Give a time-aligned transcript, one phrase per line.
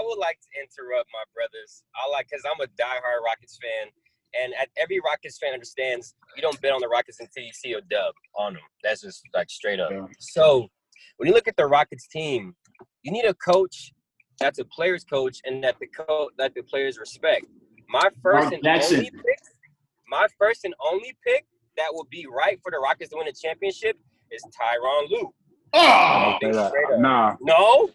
[0.00, 1.82] I would like to interrupt my brothers.
[1.94, 3.92] I like because I'm a diehard Rockets fan,
[4.40, 7.72] and at, every Rockets fan understands you don't bet on the Rockets until you see
[7.72, 8.62] a dub on them.
[8.82, 9.90] That's just like straight up.
[9.90, 10.06] Yeah.
[10.18, 10.68] So
[11.18, 12.54] when you look at the Rockets team,
[13.02, 13.92] you need a coach
[14.40, 17.44] that's a player's coach and that the co- that the players respect.
[17.90, 18.98] My first and Jackson.
[18.98, 19.38] only pick,
[20.08, 21.44] my first and only pick
[21.76, 23.98] that will be right for the Rockets to win a championship
[24.30, 25.34] is Tyronn Lue.
[25.74, 26.70] Oh, Say that.
[26.70, 27.00] straight up.
[27.00, 27.36] Nah.
[27.42, 27.90] No,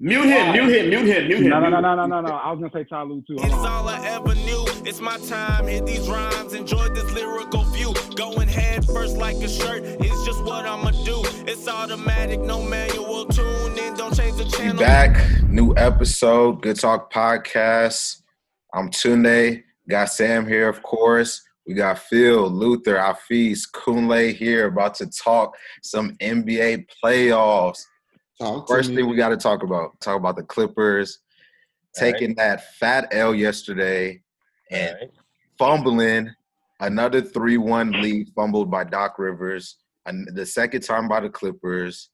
[0.00, 1.48] mute him, mute him, mute him, mute him.
[1.50, 2.34] No, no, no, no, no, no, no.
[2.34, 3.34] I was gonna say Ty Lue too.
[3.36, 3.66] It is on.
[3.66, 4.64] all I ever knew.
[4.86, 5.66] It's my time.
[5.66, 6.54] Hit these rhymes.
[6.54, 7.92] Enjoy this lyrical view.
[8.16, 9.82] Going head first like a shirt.
[9.84, 11.20] It's just what I'ma do.
[11.46, 13.26] It's automatic, no manual.
[13.26, 13.94] Tune in.
[13.94, 14.78] Don't change the We channel.
[14.78, 18.22] back, new episode, Good Talk Podcast.
[18.72, 19.62] I'm Tunde.
[19.88, 21.42] Got Sam here, of course.
[21.66, 27.84] We got Phil, Luther, Hafiz, Kunle here, about to talk some NBA playoffs.
[28.40, 28.96] Talk to First me.
[28.96, 31.18] thing we got to talk about, talk about the Clippers
[31.94, 34.22] taking that fat L yesterday
[34.70, 35.10] and Alright.
[35.58, 36.30] fumbling
[36.80, 42.10] another 3-1 lead fumbled by Doc Rivers, and the second time by the Clippers.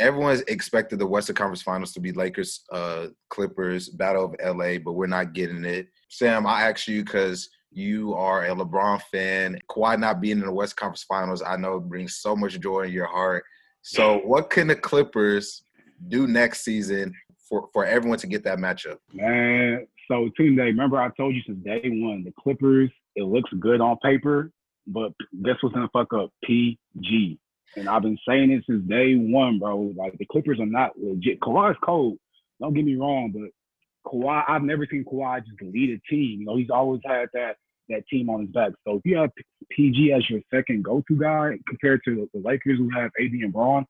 [0.00, 4.92] Everyone expected the Western Conference Finals to be Lakers, uh, Clippers, Battle of LA, but
[4.92, 5.88] we're not getting it.
[6.08, 9.58] Sam, I asked you because you are a LeBron fan.
[9.68, 12.92] Kawhi not being in the West Conference Finals, I know brings so much joy in
[12.92, 13.44] your heart.
[13.90, 15.62] So, what can the Clippers
[16.08, 17.14] do next season
[17.48, 18.98] for, for everyone to get that matchup?
[19.14, 23.80] Man, so Tunde, remember I told you since day one, the Clippers, it looks good
[23.80, 24.52] on paper,
[24.86, 26.30] but guess what's gonna fuck up?
[26.44, 27.38] PG.
[27.76, 29.94] And I've been saying it since day one, bro.
[29.96, 31.40] Like the Clippers are not legit.
[31.40, 32.18] Kawhi's cold.
[32.60, 36.40] Don't get me wrong, but Kawhi, I've never seen Kawhi just lead a team.
[36.40, 37.56] You know, he's always had that
[37.88, 38.72] that team on his back.
[38.86, 39.30] So if you have
[39.70, 43.84] PG as your second go-to guy compared to the Lakers who have AD and Bron,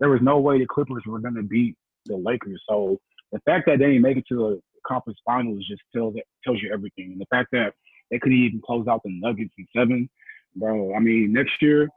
[0.00, 2.62] there was no way the Clippers were gonna beat the Lakers.
[2.68, 2.98] So
[3.30, 6.14] the fact that they didn't make it to the conference finals just tells
[6.44, 7.12] tells you everything.
[7.12, 7.74] And the fact that
[8.10, 10.08] they couldn't even close out the Nuggets in seven,
[10.56, 10.94] bro.
[10.94, 11.88] I mean, next year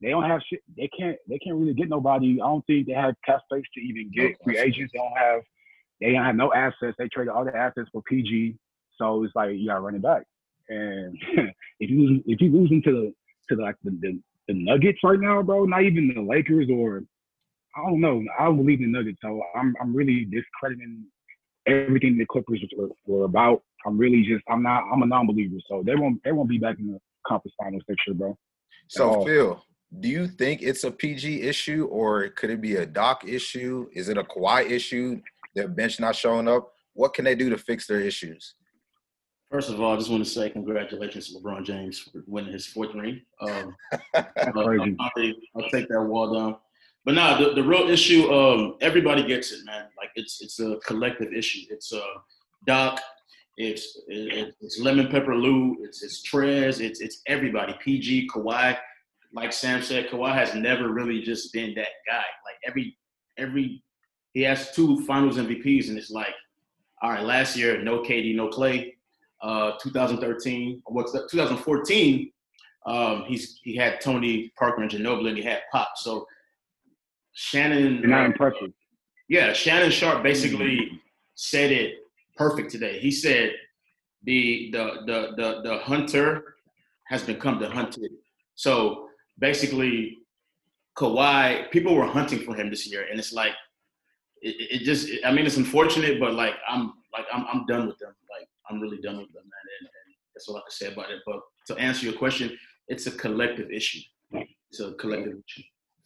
[0.00, 0.60] they don't have shit.
[0.76, 1.16] They can't.
[1.28, 2.40] They can't really get nobody.
[2.40, 4.92] I don't think they have cap space to even get free agents.
[4.92, 5.42] They don't have.
[6.00, 6.96] They don't have no assets.
[6.98, 8.56] They traded all the assets for PG.
[8.96, 10.22] So it's like you got running back.
[10.70, 11.18] And
[11.80, 13.12] if you lose, if you losing to the
[13.48, 17.02] to the, like the, the the Nuggets right now, bro, not even the Lakers or
[17.76, 18.22] I don't know.
[18.38, 21.04] I don't believe in the Nuggets, so I'm I'm really discrediting
[21.66, 23.62] everything the Clippers were, were about.
[23.86, 26.78] I'm really just I'm not I'm a non-believer, so they won't they won't be back
[26.78, 28.38] in the conference finals next year, bro.
[28.88, 29.24] So.
[29.24, 29.62] Phil,
[29.98, 33.88] do you think it's a PG issue or could it be a Doc issue?
[33.92, 35.20] Is it a Kawhi issue?
[35.54, 36.72] Their bench not showing up?
[36.94, 38.54] What can they do to fix their issues?
[39.50, 42.66] First of all, I just want to say congratulations to LeBron James for winning his
[42.66, 43.20] fourth ring.
[43.40, 43.74] Um,
[44.14, 44.22] uh,
[44.52, 44.96] Crazy.
[45.00, 46.56] I'll, take- I'll take that wall down.
[47.04, 49.86] But nah, the, the real issue, um, everybody gets it, man.
[49.96, 51.66] Like it's it's a collective issue.
[51.70, 52.00] It's uh,
[52.66, 53.00] Doc,
[53.56, 57.74] it's it, it's Lemon Pepper Lou, it's it's Trez, it's it's everybody.
[57.82, 58.76] PG, Kawhi.
[59.32, 62.16] Like Sam said, Kawhi has never really just been that guy.
[62.44, 62.96] Like every
[63.38, 63.82] every
[64.34, 66.34] he has two Finals MVPs, and it's like,
[67.02, 68.89] all right, last year no KD, no Clay.
[69.42, 71.28] Uh, 2013, what's that?
[71.30, 72.30] 2014,
[72.86, 75.92] um, he's he had Tony Parker and Ginobili, and he had Pop.
[75.96, 76.26] So
[77.32, 78.72] Shannon, not impressive.
[79.28, 81.00] yeah, Shannon Sharpe basically
[81.34, 81.94] said it
[82.36, 82.98] perfect today.
[82.98, 83.52] He said
[84.24, 86.56] the the the the, the hunter
[87.08, 88.12] has become the hunted.
[88.54, 89.08] So
[89.38, 90.18] basically,
[90.96, 93.52] Kawhi, people were hunting for him this year, and it's like
[94.42, 95.08] it, it just.
[95.24, 98.14] I mean, it's unfortunate, but like I'm like I'm I'm done with them.
[98.38, 99.66] Like I'm really done with them, man.
[99.80, 101.20] And, and that's all I can say about it.
[101.26, 102.56] But to answer your question,
[102.88, 104.00] it's a collective issue.
[104.32, 105.62] It's a collective issue.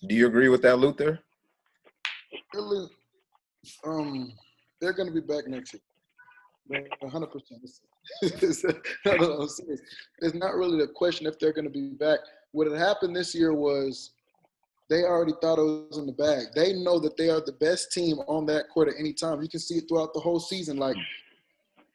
[0.09, 1.21] Do you agree with that, Luther?
[2.53, 2.89] Really,
[3.87, 4.33] um,
[4.81, 5.83] they're going to be back next year.
[7.01, 7.61] One hundred percent.
[9.07, 9.81] No, no, I'm serious.
[10.19, 12.19] It's not really the question if they're going to be back.
[12.53, 14.11] What had happened this year was
[14.91, 16.47] they already thought it was in the bag.
[16.55, 19.43] They know that they are the best team on that court at any time.
[19.43, 20.77] You can see it throughout the whole season.
[20.77, 20.97] Like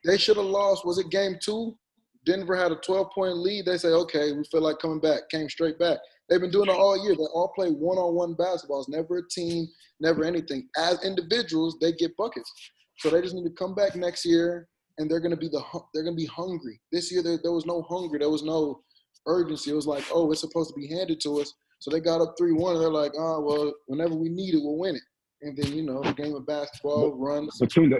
[0.05, 0.85] they should have lost.
[0.85, 1.77] Was it game two?
[2.25, 3.65] Denver had a 12 point lead.
[3.65, 5.29] They say, okay, we feel like coming back.
[5.29, 5.99] Came straight back.
[6.29, 7.15] They've been doing it all year.
[7.15, 8.79] They all play one on one basketball.
[8.79, 9.67] It's never a team,
[9.99, 10.67] never anything.
[10.77, 12.51] As individuals, they get buckets.
[12.99, 14.67] So they just need to come back next year,
[14.97, 15.63] and they're gonna be the
[15.93, 16.79] they're gonna be hungry.
[16.91, 18.83] This year there, there was no hunger, there was no
[19.25, 19.71] urgency.
[19.71, 21.53] It was like, oh, it's supposed to be handed to us.
[21.79, 24.61] So they got up three one, and they're like, oh well, whenever we need it,
[24.61, 25.01] we'll win it.
[25.41, 27.57] And then you know, the game of basketball runs.
[27.59, 27.99] But Tunde,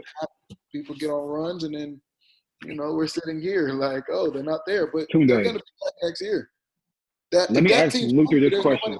[0.71, 2.01] People get on runs, and then
[2.65, 5.27] you know we're sitting here like, oh, they're not there, but Tunde.
[5.27, 6.49] they're gonna be back next year.
[7.31, 8.97] That, Let me that ask Luther this question.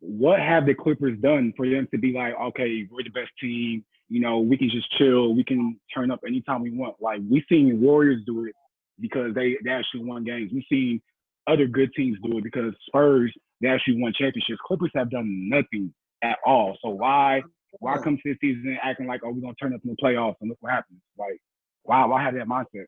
[0.00, 3.84] what have the Clippers done for them to be like, okay, we're the best team.
[4.08, 5.34] you know, we can just chill.
[5.34, 6.96] We can turn up anytime we want.
[7.00, 8.54] Like we seen Warriors do it
[9.00, 10.50] because they, they actually won games.
[10.52, 11.00] We seen
[11.46, 14.58] other good teams do it because Spurs they actually won championships.
[14.66, 15.92] Clippers have done nothing
[16.22, 16.76] at all.
[16.82, 17.42] So why
[17.80, 20.36] why come to this season acting like oh we're gonna turn up in the playoffs
[20.40, 21.00] and look what happens?
[21.18, 21.40] Like
[21.82, 22.86] why why have that mindset?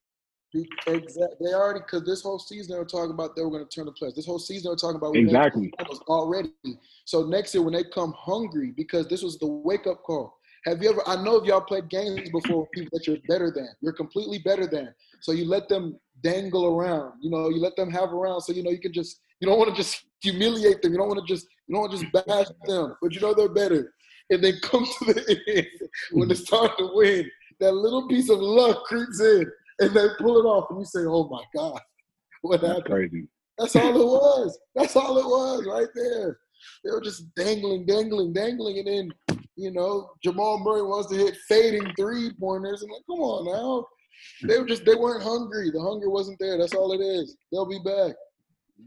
[0.54, 1.26] Exactly.
[1.40, 3.84] They already because this whole season they were talking about they were going to turn
[3.84, 4.14] the playoffs.
[4.14, 5.70] This whole season they were talking about Exactly.
[6.08, 6.50] already.
[7.04, 10.38] So next year when they come hungry, because this was the wake up call.
[10.64, 11.02] Have you ever?
[11.06, 13.68] I know if y'all played games before people that you're better than.
[13.80, 14.92] You're completely better than.
[15.20, 17.14] So you let them dangle around.
[17.20, 18.40] You know, you let them have around.
[18.42, 19.20] So you know you can just.
[19.40, 20.92] You don't want to just humiliate them.
[20.92, 21.46] You don't want to just.
[21.66, 22.96] You don't want to just bash them.
[23.00, 23.92] But you know they're better.
[24.30, 27.30] And then come to the end when it's time to win.
[27.60, 29.50] That little piece of luck creeps in,
[29.80, 31.80] and they pull it off, and you say, "Oh my God,
[32.42, 33.28] what That's happened?" crazy.
[33.58, 34.58] That's all it was.
[34.74, 36.38] That's all it was right there.
[36.84, 41.36] They were just dangling, dangling, dangling, and then you know Jamal Murray wants to hit
[41.48, 42.82] fading three pointers.
[42.82, 43.86] I'm like, come on now.
[44.42, 45.70] They were just they weren't hungry.
[45.70, 46.58] The hunger wasn't there.
[46.58, 47.36] That's all it is.
[47.50, 48.14] They'll be back.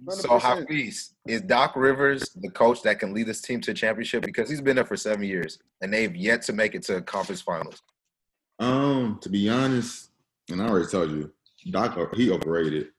[0.10, 0.42] So 100%.
[0.42, 4.24] Hafiz, is Doc Rivers the coach that can lead this team to a championship?
[4.24, 7.42] Because he's been there for seven years and they've yet to make it to conference
[7.42, 7.82] finals.
[8.60, 10.12] Um, to be honest,
[10.50, 11.32] and I already told you,
[11.72, 12.90] Doc he overrated.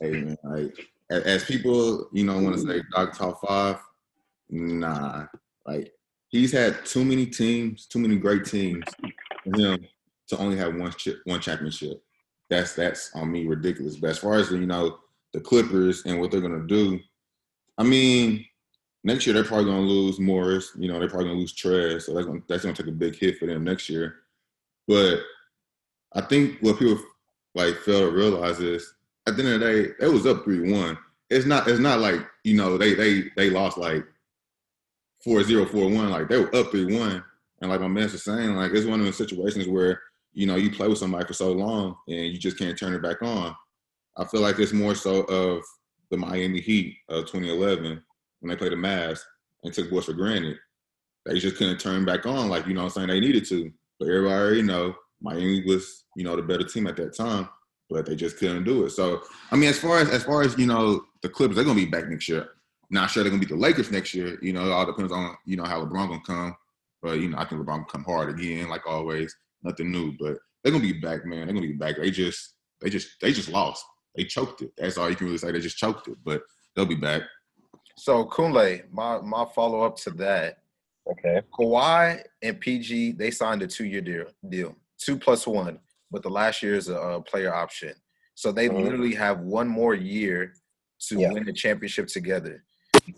[0.00, 3.78] Hey man, like as people, you know, want to say Doc top five,
[4.50, 5.26] nah.
[5.66, 5.92] Like
[6.28, 8.84] he's had too many teams, too many great teams
[9.44, 9.86] for him
[10.32, 12.02] to only have one chip, one championship.
[12.50, 13.96] That's that's on me ridiculous.
[13.96, 14.98] But as far as you know,
[15.32, 16.98] the Clippers and what they're gonna do,
[17.78, 18.44] I mean,
[19.04, 20.72] next year they're probably gonna lose Morris.
[20.76, 23.16] You know, they're probably gonna lose Trez, so that's gonna that's gonna take a big
[23.16, 24.16] hit for them next year.
[24.88, 25.20] But
[26.14, 27.02] I think what people
[27.54, 28.94] like fail to realize is
[29.26, 30.98] at the end of the day, it was up three one.
[31.30, 34.04] It's not it's not like, you know, they they they lost like
[35.26, 36.10] 4-0, 4-1.
[36.10, 37.22] Like they were up three one.
[37.60, 40.02] And like my man was saying, like it's one of those situations where,
[40.32, 43.02] you know, you play with somebody for so long and you just can't turn it
[43.02, 43.54] back on.
[44.16, 45.62] I feel like it's more so of
[46.10, 48.02] the Miami Heat of 2011
[48.40, 49.20] when they played the Mavs
[49.64, 50.56] and took boys for granted.
[51.24, 53.72] They just couldn't turn back on like, you know what I'm saying, they needed to.
[53.98, 57.48] But everybody already know Miami was, you know, the better team at that time,
[57.88, 58.90] but they just couldn't do it.
[58.90, 61.76] So I mean, as far as as far as you know, the Clippers they're gonna
[61.76, 62.48] be back next year.
[62.90, 64.38] Not sure they're gonna be the Lakers next year.
[64.42, 66.56] You know, it all depends on you know how LeBron gonna come.
[67.00, 69.34] But you know, I think LeBron gonna come hard again, like always.
[69.62, 71.46] Nothing new, but they're gonna be back, man.
[71.46, 71.96] They're gonna be back.
[71.96, 73.84] They just they just they just lost.
[74.16, 74.72] They choked it.
[74.76, 75.52] That's all you can really say.
[75.52, 76.42] They just choked it, but
[76.74, 77.22] they'll be back.
[77.96, 80.58] So Kunle, my my follow up to that,
[81.10, 81.42] Okay.
[81.52, 85.78] Kawhi and PG they signed a two year deal, deal, two plus one,
[86.10, 87.94] but the last year is a, uh player option.
[88.34, 88.82] So they Mhm.
[88.82, 90.54] literally have one more year
[91.08, 91.32] to Yeah.
[91.32, 92.64] win a championship together.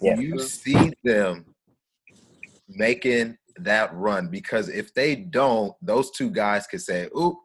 [0.01, 0.19] Yeah.
[0.19, 1.55] You see them
[2.69, 4.29] making that run?
[4.29, 7.37] Because if they don't, those two guys could say, "Oop,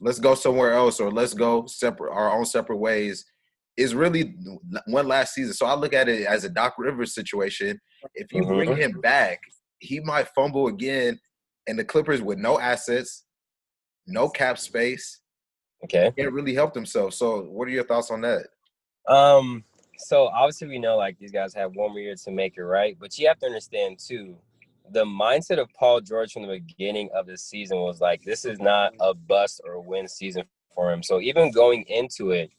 [0.00, 3.24] let's go somewhere else," or "Let's go separate our own separate ways."
[3.76, 4.34] Is really
[4.86, 5.54] one last season.
[5.54, 7.80] So I look at it as a Doc Rivers situation.
[8.14, 9.40] If you bring him back,
[9.78, 11.20] he might fumble again,
[11.68, 13.24] and the Clippers with no assets,
[14.06, 15.20] no cap space,
[15.84, 16.12] Okay.
[16.18, 17.16] can't really help themselves.
[17.16, 18.48] So, what are your thoughts on that?
[19.06, 19.64] Um,
[19.98, 22.96] so obviously we know like these guys have one more year to make it right,
[22.98, 24.36] but you have to understand too,
[24.92, 28.60] the mindset of Paul George from the beginning of the season was like this is
[28.60, 30.44] not a bust or a win season
[30.74, 31.02] for him.
[31.02, 32.50] So even going into it,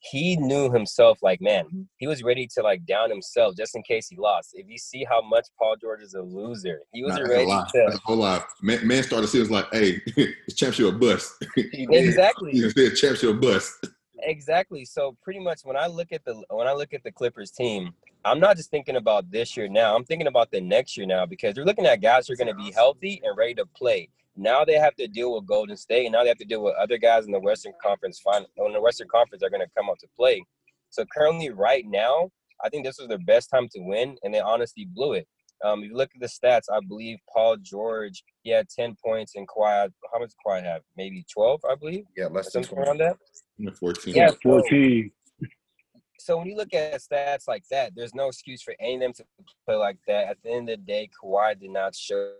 [0.00, 4.08] he knew himself like man, he was ready to like down himself just in case
[4.08, 4.50] he lost.
[4.54, 7.86] If you see how much Paul George is a loser, he was a ready to
[7.86, 8.46] a whole lot.
[8.62, 11.44] Man, man started season like, hey, it's championship a bust.
[11.56, 12.52] exactly.
[12.52, 13.86] He said championship or bust.
[14.22, 14.84] Exactly.
[14.84, 17.92] So pretty much when I look at the when I look at the Clippers team,
[18.24, 19.96] I'm not just thinking about this year now.
[19.96, 22.54] I'm thinking about the next year now because they're looking at guys who are going
[22.54, 24.10] to be healthy and ready to play.
[24.36, 26.74] Now they have to deal with Golden State, and now they have to deal with
[26.76, 28.20] other guys in the Western Conference.
[28.20, 30.42] Final in the Western Conference, are going to come up to play.
[30.90, 32.30] So currently, right now,
[32.64, 35.26] I think this was their best time to win, and they honestly blew it.
[35.64, 39.34] Um, if you look at the stats, I believe Paul George he had 10 points,
[39.34, 39.90] and Kawhi.
[40.12, 40.82] How much did Kawhi have?
[40.96, 42.04] Maybe 12, I believe.
[42.16, 43.16] Yeah, Or less than something around that.
[43.58, 44.14] Number 14.
[44.14, 45.10] Yeah, 14.
[46.20, 49.12] So when you look at stats like that, there's no excuse for any of them
[49.14, 49.24] to
[49.66, 50.28] play like that.
[50.28, 52.32] At the end of the day, Kawhi did not show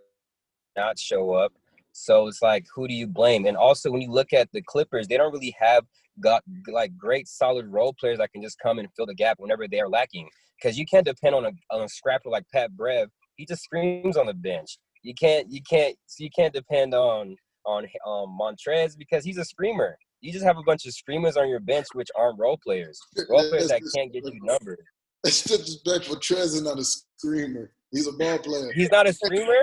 [0.76, 1.52] not show up.
[1.92, 3.46] So it's like, who do you blame?
[3.46, 5.84] And also, when you look at the Clippers, they don't really have
[6.20, 9.66] got like great solid role players that can just come and fill the gap whenever
[9.66, 10.28] they are lacking.
[10.60, 13.08] Because you can't depend on a on a scrapper like Pat Bev.
[13.36, 14.78] He just screams on the bench.
[15.02, 19.96] You can't you can't you can't depend on on um, Montrezl because he's a screamer.
[20.20, 23.00] You just have a bunch of screamers on your bench which aren't role players.
[23.28, 24.78] Role players that can't get you numbers.
[25.24, 26.16] It's disrespectful.
[26.16, 27.70] Trez is not a screamer.
[27.90, 28.72] He's a ball player.
[28.74, 29.54] He's not a screamer.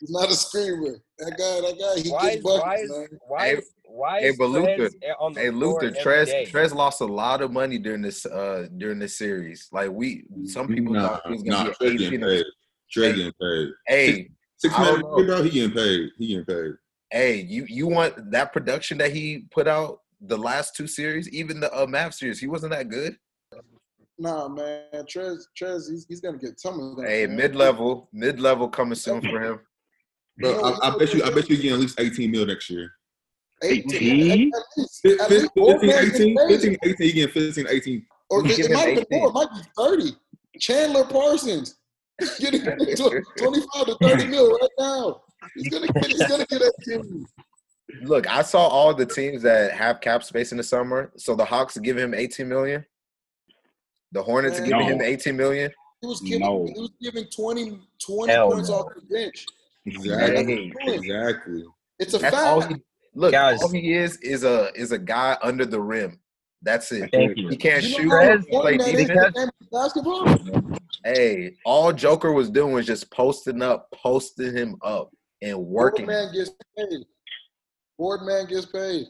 [0.00, 0.98] He's not a screamer.
[1.18, 3.08] That guy, that guy, he Why gets is why buckets, man.
[3.26, 6.26] why Hey, is why hey, is but Luther- on the Hey floor Luther, every Trez
[6.26, 6.46] day?
[6.50, 9.68] Trez lost a lot of money during this uh during this series.
[9.72, 12.36] Like we some people Nah, thought he was gonna Trey be getting an paid.
[12.40, 12.44] 18.
[12.90, 13.68] Trey getting paid.
[13.86, 15.42] Hey, Six I million, don't know.
[15.42, 16.10] He getting paid.
[16.18, 16.72] He getting paid.
[17.10, 21.60] Hey, you you want that production that he put out the last two series, even
[21.60, 23.16] the uh, Mav series, he wasn't that good.
[24.18, 27.08] Nah, man, Trez, Trez, he's, he's gonna get some of that.
[27.08, 29.60] Hey, mid level, mid level coming soon for him.
[30.38, 31.22] Bro, You know, I, I bet you.
[31.24, 32.92] I bet you getting at least eighteen mil next year.
[33.60, 36.48] 18, at, at least, Fif- at fif- least Board 15, Man gets 18, paid.
[36.48, 38.06] 15, 18, he getting 15, 18.
[38.30, 39.28] Or it, it might have been more.
[39.30, 40.16] It might be 30.
[40.60, 41.74] Chandler Parsons.
[42.40, 43.16] Getting 25
[43.86, 45.22] to 30 mil right now.
[45.54, 47.26] He's gonna get he's gonna get that team.
[48.02, 51.10] Look, I saw all the teams that have cap space in the summer.
[51.16, 52.84] So the Hawks are giving him 18 million.
[54.12, 55.70] The Hornets are giving him 18 million.
[56.00, 56.64] He was giving No.
[56.66, 58.74] he was giving 20, 20 Hell points no.
[58.76, 59.46] off the bench.
[59.86, 60.72] Exactly.
[60.86, 61.64] Exactly.
[61.98, 62.46] It's a that's fact.
[62.46, 62.76] all he
[63.14, 63.32] look.
[63.32, 63.62] Guys.
[63.62, 66.20] all he is is a is a guy under the rim.
[66.62, 67.10] That's it.
[67.12, 67.48] Thank you.
[67.48, 68.08] He can't you shoot.
[68.08, 69.08] know play important that is defense.
[69.08, 70.78] to the game of basketball?
[71.04, 75.10] Hey, all Joker was doing was just posting up, posting him up,
[75.42, 76.06] and working.
[76.06, 77.06] Board man gets paid.
[77.98, 79.06] Board man gets paid.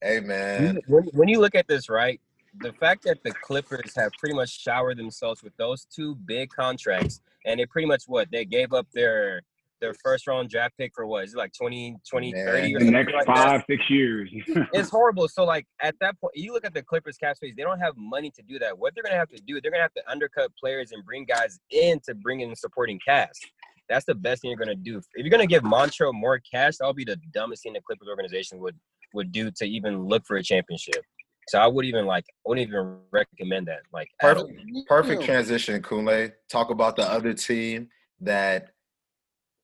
[0.00, 2.20] Hey man, when, when you look at this, right,
[2.60, 7.20] the fact that the Clippers have pretty much showered themselves with those two big contracts,
[7.44, 9.42] and they pretty much what they gave up their
[9.80, 12.46] their first round draft pick for what is it like 20, 20 Man.
[12.46, 13.36] 30 or The next like that?
[13.36, 14.28] five, six years.
[14.72, 15.28] It's horrible.
[15.28, 17.94] So like at that point, you look at the Clippers cap space, they don't have
[17.96, 18.76] money to do that.
[18.76, 21.58] What they're gonna have to do, they're gonna have to undercut players and bring guys
[21.70, 23.46] in to bring in supporting cast.
[23.88, 24.98] That's the best thing you're gonna do.
[24.98, 28.58] If you're gonna give Montreux more cash, that'll be the dumbest thing the Clippers organization
[28.60, 28.76] would
[29.14, 31.02] would do to even look for a championship.
[31.48, 33.80] So I would even like I wouldn't even recommend that.
[33.92, 34.52] Like perfect,
[34.86, 36.32] perfect transition, Kunle.
[36.50, 37.88] Talk about the other team
[38.20, 38.70] that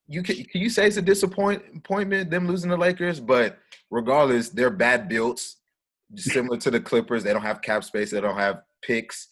[0.07, 0.37] you can.
[0.37, 3.21] Can you say it's a disappointment them losing the Lakers?
[3.21, 3.59] But
[3.91, 5.59] regardless, they're bad builds,
[6.17, 7.23] similar to the Clippers.
[7.23, 8.11] They don't have cap space.
[8.11, 9.29] They don't have picks,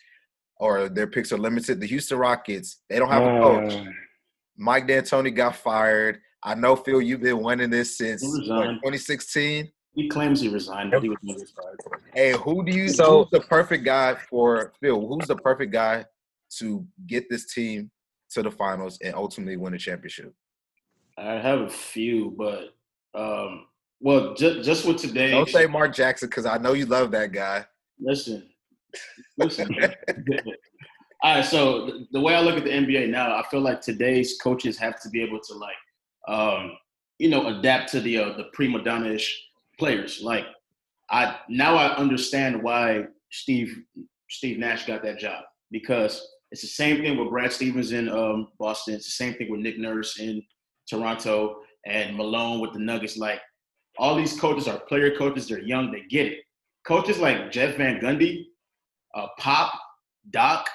[0.58, 1.80] or their picks are limited.
[1.80, 3.72] The Houston Rockets, they don't have a coach.
[3.74, 3.84] Uh,
[4.56, 6.20] Mike D'Antoni got fired.
[6.42, 9.70] I know, Phil, you've been wanting this since He what, 2016.
[9.94, 11.78] He claims he resigned, but he was never fired.
[12.14, 12.88] Hey, who do you?
[12.88, 15.06] So- who's the perfect guy for Phil?
[15.06, 16.04] Who's the perfect guy
[16.58, 17.90] to get this team
[18.30, 20.32] to the finals and ultimately win a championship?
[21.18, 22.74] I have a few, but
[23.14, 23.66] um,
[24.00, 25.30] well, just just with today.
[25.32, 27.66] Don't say Mark Jackson because I know you love that guy.
[28.00, 28.48] Listen,
[29.36, 29.68] listen.
[31.22, 34.38] All right, so the, way I look at the NBA now, I feel like today's
[34.42, 35.76] coaches have to be able to like,
[36.26, 36.72] um,
[37.18, 39.40] you know, adapt to the uh, the prima donna-ish
[39.78, 40.20] players.
[40.20, 40.46] Like,
[41.10, 43.84] I now I understand why Steve
[44.30, 48.48] Steve Nash got that job because it's the same thing with Brad Stevens in um,
[48.58, 48.94] Boston.
[48.94, 50.42] It's the same thing with Nick Nurse in
[50.88, 53.16] Toronto and Malone with the Nuggets.
[53.16, 53.40] Like,
[53.96, 55.46] all these coaches are player coaches.
[55.46, 55.92] They're young.
[55.92, 56.38] They get it.
[56.84, 58.46] Coaches like Jeff Van Gundy,
[59.14, 59.72] uh, Pop,
[60.30, 60.68] Doc.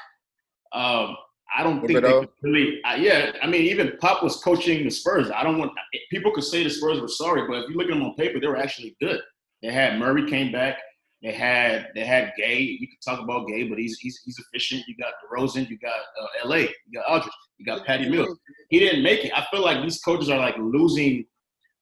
[0.73, 1.15] Um,
[1.55, 2.81] I don't think they could really.
[2.83, 5.31] Uh, yeah, I mean, even Pop was coaching the Spurs.
[5.31, 5.71] I don't want
[6.11, 8.39] people could say the Spurs were sorry, but if you look at them on paper,
[8.39, 9.21] they were actually good.
[9.61, 10.77] They had Murray came back.
[11.23, 12.59] They had they had Gay.
[12.59, 14.83] You could talk about Gay, but he's he's he's efficient.
[14.87, 15.69] You got DeRozan.
[15.69, 16.61] You got uh, L.A.
[16.61, 17.33] You got Aldridge.
[17.57, 18.37] You got Patty Mills.
[18.69, 19.31] He didn't make it.
[19.35, 21.25] I feel like these coaches are like losing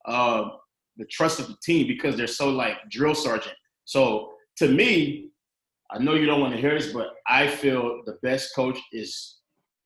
[0.05, 0.49] uh,
[0.97, 3.55] the trust of the team because they're so like drill sergeant.
[3.83, 5.31] So to me,
[5.91, 9.37] I know you don't want to hear this, but I feel the best coach is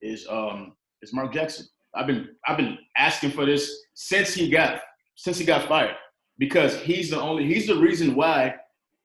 [0.01, 1.65] is um is Mark Jackson.
[1.95, 4.81] I've been I've been asking for this since he got
[5.15, 5.95] since he got fired
[6.37, 8.55] because he's the only he's the reason why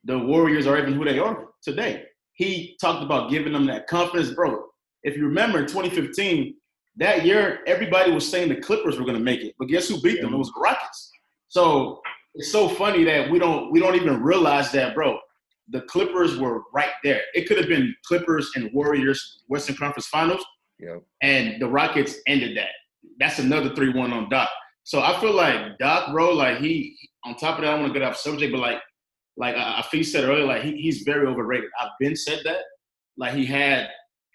[0.05, 2.05] the Warriors are even who they are today.
[2.35, 4.65] He talked about giving them that confidence, bro.
[5.03, 6.55] If you remember 2015,
[6.97, 10.01] that year everybody was saying the Clippers were going to make it, but guess who
[10.01, 10.35] beat them?
[10.35, 11.11] It was the Rockets.
[11.49, 12.01] So
[12.35, 15.19] it's so funny that we don't we don't even realize that, bro.
[15.69, 17.23] The Clippers were right there.
[17.35, 20.45] It could have been Clippers and Warriors Western Conference Finals,
[20.79, 21.03] Yep.
[21.23, 22.71] and the Rockets ended that.
[23.19, 24.51] That's another three-one on Doc.
[24.83, 27.99] So I feel like Doc, bro, like he on top of that, I want to
[27.99, 28.81] get off subject, but like
[29.37, 31.71] like I, I think said earlier, like he, he's very overrated.
[31.81, 32.59] I've been said that.
[33.17, 33.89] Like he had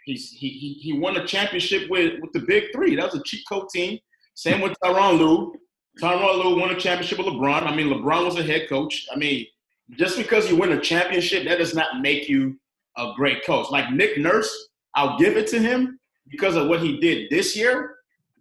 [0.05, 2.95] he's he he, he won a championship with with the big three.
[2.95, 3.99] That was a cheat code team.
[4.33, 5.53] Same with Tyronn Lue.
[6.01, 7.63] Tyronn Lue won a championship with LeBron.
[7.63, 9.05] I mean, LeBron was a head coach.
[9.13, 9.45] I mean,
[9.97, 12.59] just because you win a championship, that does not make you
[12.97, 13.69] a great coach.
[13.71, 17.95] Like Nick Nurse, I'll give it to him because of what he did this year,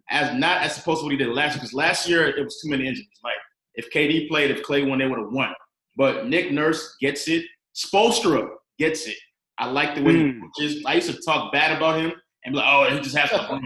[0.09, 1.59] as not as opposed to what he did last year.
[1.59, 3.07] Because last year it was too many injuries.
[3.23, 3.35] Like
[3.75, 5.53] if KD played, if Clay won, they would have won.
[5.95, 7.45] But Nick Nurse gets it.
[7.75, 9.17] Spoelstra gets it.
[9.57, 10.41] I like the way he Mm.
[10.41, 10.83] coaches.
[10.85, 12.13] I used to talk bad about him
[12.45, 13.61] and be like, oh, he just has to run.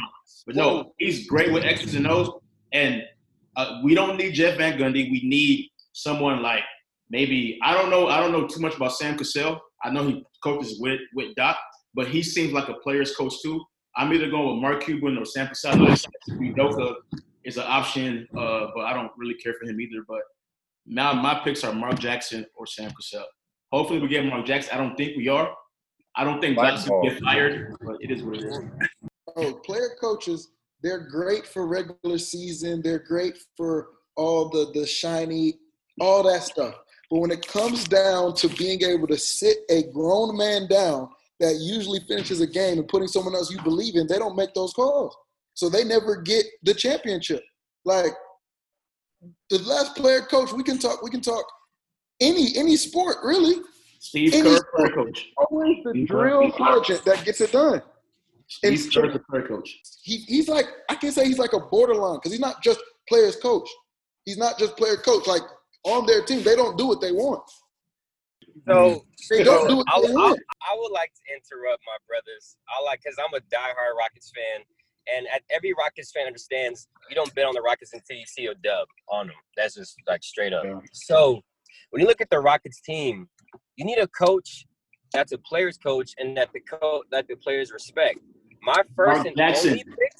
[0.46, 2.30] But no, he's great with X's and O's.
[2.72, 3.04] And
[3.56, 5.12] Uh, we don't need Jeff Van Gundy.
[5.12, 6.64] We need someone like
[7.14, 8.08] maybe I don't know.
[8.08, 9.62] I don't know too much about Sam Cassell.
[9.84, 11.58] I know he coaches with with Doc,
[11.94, 13.64] but he seems like a player's coach too.
[13.96, 15.78] I'm either going with Mark Cuban or Sam Cassell.
[16.32, 16.96] Udoka
[17.46, 20.04] is an option, uh, but I don't really care for him either.
[20.08, 20.22] But
[20.86, 23.28] now my picks are Mark Jackson or Sam Cassell.
[23.72, 24.74] Hopefully we get Mark Jackson.
[24.74, 25.54] I don't think we are.
[26.16, 28.60] I don't think Jackson will get fired, but it is what it is.
[29.36, 30.50] Oh, player coaches,
[30.84, 32.82] they're great for regular season.
[32.84, 35.56] They're great for all the the shiny,
[36.00, 36.76] all that stuff.
[37.14, 41.58] But when it comes down to being able to sit a grown man down that
[41.62, 44.74] usually finishes a game and putting someone else you believe in, they don't make those
[44.74, 45.16] calls.
[45.54, 47.44] So they never get the championship.
[47.86, 48.14] Like
[49.52, 51.46] the last player coach, we can talk, we can talk
[52.20, 53.62] any any sport really.
[54.00, 55.28] Steve Any Kerr, player coach.
[55.38, 57.84] Always the Steve drill sergeant that gets it done.
[58.64, 59.82] And Steve Kerr, the player coach.
[60.02, 63.36] he, he's like I can say he's like a borderline because he's not just players
[63.36, 63.70] coach.
[64.26, 65.28] He's not just player coach.
[65.28, 65.44] Like
[65.84, 67.44] on their team, they don't do what they want.
[68.68, 69.38] So mm-hmm.
[69.38, 70.40] They don't do what I, they I, want.
[70.62, 72.56] I would like to interrupt my brothers.
[72.70, 74.64] I like because I'm a diehard Rockets fan,
[75.14, 78.46] and at, every Rockets fan understands you don't bet on the Rockets until you see
[78.46, 79.36] a dub on them.
[79.58, 80.66] That's just like straight up.
[80.66, 80.80] Yeah.
[80.94, 81.42] So
[81.90, 83.28] when you look at the Rockets team,
[83.76, 84.66] you need a coach
[85.14, 88.20] that's a players coach and that the co- that the players respect.
[88.62, 89.72] My first Mark and Jackson.
[89.72, 90.12] only pick,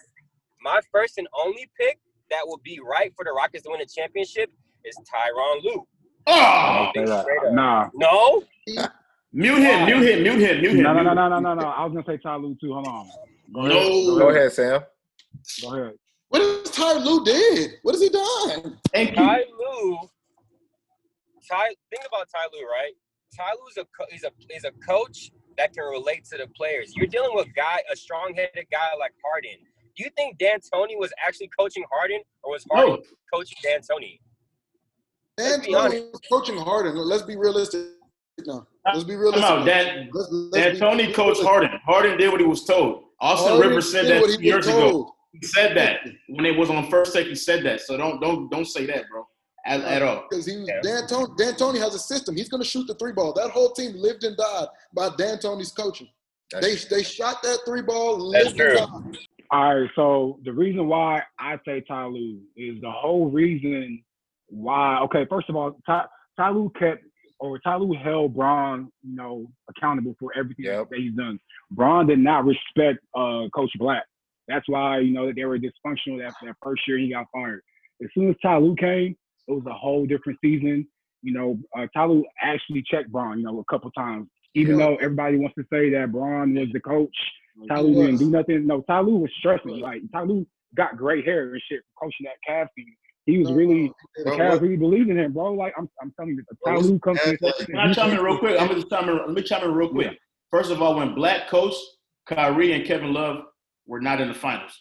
[0.62, 3.86] my first and only pick that would be right for the Rockets to win a
[3.86, 4.52] championship
[4.86, 5.88] is Tyronn Lue.
[6.28, 7.24] Oh, Say that.
[7.24, 7.54] Straight up.
[7.54, 7.90] Nah.
[7.94, 8.44] No,
[9.34, 10.84] mute him, mute him, mute him, mute him.
[10.84, 11.68] No, no, no, no, no, no, no.
[11.68, 12.74] I was gonna say Ty Lue too.
[12.74, 13.08] Hold on.
[13.54, 13.74] Go ahead.
[13.74, 14.20] No.
[14.20, 14.82] Go ahead, Sam.
[15.62, 15.94] Go ahead.
[16.30, 17.72] What has Ty Lue did?
[17.84, 18.80] What has he done?
[18.94, 19.16] Thank you.
[19.18, 19.98] Ty Lue,
[21.50, 22.94] Ty, think about Ty Lue, right?
[23.36, 26.94] Ty Lue's a co- he's a he's a coach that can relate to the players.
[26.96, 29.60] You're dealing with guy a strong-headed guy like Harden.
[29.96, 33.02] Do you think D'Antoni was actually coaching Harden, or was Harden No.
[33.32, 33.70] coaching D'Antoni?
[33.70, 34.20] Dan Let's
[35.38, 36.96] be Tony was coaching Harden.
[36.96, 37.82] Let's be realistic
[38.46, 38.68] now.
[38.86, 39.50] Let's be Come realistic.
[39.50, 40.10] on, Dan.
[40.14, 41.48] Let's- let's Dan be Tony coached realistic.
[41.48, 41.80] Harden.
[41.86, 43.06] Harden did what he was told.
[43.22, 45.16] Austin Harden Rivers said that what two years was ago.
[45.32, 47.28] He said that when it was on first take.
[47.28, 47.82] He said that.
[47.82, 49.26] So don't don't don't say that, bro,
[49.66, 50.26] at, at all.
[50.30, 50.82] Because he was Yeah.
[50.84, 51.28] Dan Tony.
[51.38, 52.36] D'Antoni has a system.
[52.36, 53.34] He's going to shoot the three ball.
[53.34, 56.10] That whole team lived and died by D'Antoni's coaching.
[56.62, 58.78] They they shot that three ball, That's lived and true.
[58.78, 59.18] died.
[59.52, 64.04] All right, so the reason why I say Ty Lue is the whole reason
[64.54, 65.00] why.
[65.04, 66.06] Okay, first of all, Ty,
[66.38, 67.04] Ty Lue kept
[67.40, 70.90] or Ty Lue held Bron, you know, accountable for everything Yep.
[70.92, 71.40] that he's done.
[71.72, 74.06] Bron did not respect uh, Coach Blatt.
[74.48, 77.62] That's why you know that they were dysfunctional that, that first year he got fired.
[78.04, 79.16] As soon as Ty Lue came,
[79.48, 80.88] it was a whole different season.
[81.22, 84.28] You know, uh, Ty Lue actually checked Bron, you know, a couple times.
[84.56, 84.86] Even Yeah.
[84.88, 87.16] though everybody wants to say that Bron was the coach,
[87.70, 88.68] Ty Lue didn't do nothing.
[88.68, 89.80] No, Ty Lue was stressing.
[89.80, 92.94] Like Ty Lue got gray hair and shit coaching that Cavs team.
[93.26, 95.54] He was really the Bro, Cavs really believed in him, bro.
[95.54, 98.22] Like I'm, I'm telling you, the Bro, Lue comes what's- to Can I chime in
[98.24, 98.60] real quick?
[98.60, 99.18] I'm gonna just chime in.
[99.18, 100.08] Let me chime in real quick.
[100.08, 100.18] Yeah.
[100.52, 101.80] First of all, when Blatt coached,
[102.28, 103.46] Kyrie and Kevin Love
[103.88, 104.78] were not in the finals.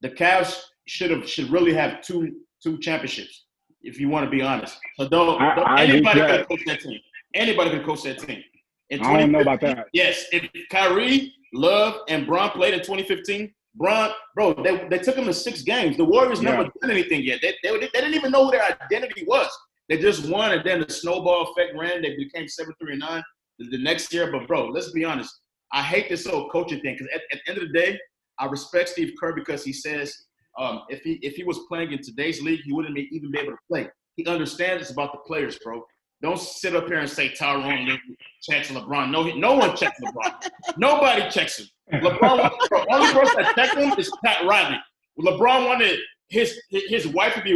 [0.00, 3.44] The Cavs should have should really have two two championships,
[3.82, 4.76] if you want to be honest.
[4.98, 6.98] So don't, I- don't- I agree anybody with could coach that team.
[7.34, 8.42] Anybody could coach that team.
[8.90, 9.86] In I don't know about that.
[9.92, 15.24] Yes, if Kyrie, Love, and Bron played in 2015, Bron, bro, they, they took him
[15.24, 15.96] to six games.
[15.96, 16.52] The Warriors Yeah.
[16.52, 17.40] never done anything yet.
[17.42, 19.48] They, they, they didn't even know who their identity was.
[19.88, 22.02] They just won, and then the snowball effect ran.
[22.02, 23.22] They became seven, three, and nine
[23.58, 24.30] the, the next year.
[24.30, 25.40] But bro, let's be honest.
[25.72, 27.98] I hate this whole coaching thing because at, at the end of the day,
[28.38, 30.14] I respect Steve Kerr because he says
[30.58, 33.38] um, if he if he was playing in today's league, he wouldn't be, even be
[33.38, 33.88] able to play.
[34.16, 35.82] He understands it's about the players, bro.
[36.22, 37.98] Don't sit up here and say Tyrone
[38.42, 39.10] checks LeBron.
[39.10, 40.48] No, no one checks LeBron.
[40.78, 41.66] Nobody checks him.
[42.00, 44.78] LeBron, the only person that checked him is Pat Riley.
[45.18, 45.98] LeBron wanted
[46.28, 47.54] his his wife to be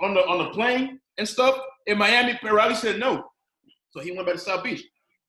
[0.00, 2.34] on the on the plane and stuff in Miami.
[2.42, 3.24] Pat Riley said no,
[3.90, 4.82] so he went back to South Beach.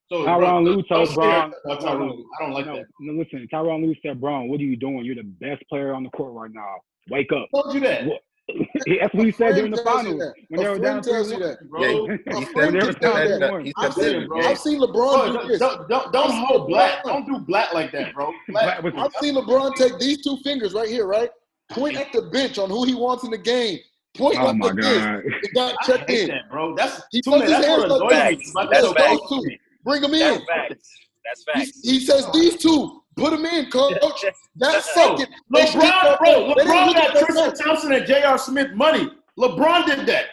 [0.09, 2.85] So Tyronn bro, Lue told say Bron- that about I don't like no, that.
[3.01, 5.03] no, listen, Tyronn Lue said, Bron, what are you doing?
[5.03, 6.75] You're the best player on the court right now.
[7.09, 7.49] Wake up.
[7.51, 10.17] Who told you that, What- That's what he said during the A friend tells you
[10.17, 10.19] finals.
[10.19, 10.33] that.
[10.49, 11.41] When they were down tells you 3-1.
[11.41, 11.69] that.
[11.69, 11.81] bro?
[11.81, 13.39] Yeah, A he said, he said you that.
[13.39, 13.63] that.
[13.65, 14.39] He I've said seen, that, bro.
[14.41, 15.59] I've seen LeBron Bro, do don't, this.
[15.59, 17.03] don't, don't, don't hold black.
[17.03, 18.31] Don't do black like that, bro.
[18.49, 21.29] Black, Black I've seen LeBron take these two fingers right here, right?
[21.71, 23.79] Point at the bench on who he wants in the game.
[24.15, 25.03] Point Oh like my this.
[25.03, 25.21] God.
[25.25, 26.27] It got checked in.
[26.29, 26.75] that, bro.
[26.75, 27.43] That's He too many.
[27.43, 28.51] puts his That's hands what like annoys me that.
[28.51, 29.19] about That's that facts.
[29.19, 29.57] whole Those thing.
[29.83, 30.45] Bring him That's in.
[30.45, 30.89] facts.
[31.25, 31.81] That's He, facts.
[31.83, 32.96] he says these two.
[33.17, 33.97] Put them in, coach.
[34.55, 35.35] That Bro, second.
[35.51, 37.53] they LeBron, bro, up- they didn't LeBron got Tristan.
[37.55, 38.37] Thompson and J.R.
[38.37, 39.09] Smith money.
[39.37, 40.25] LeBron did that.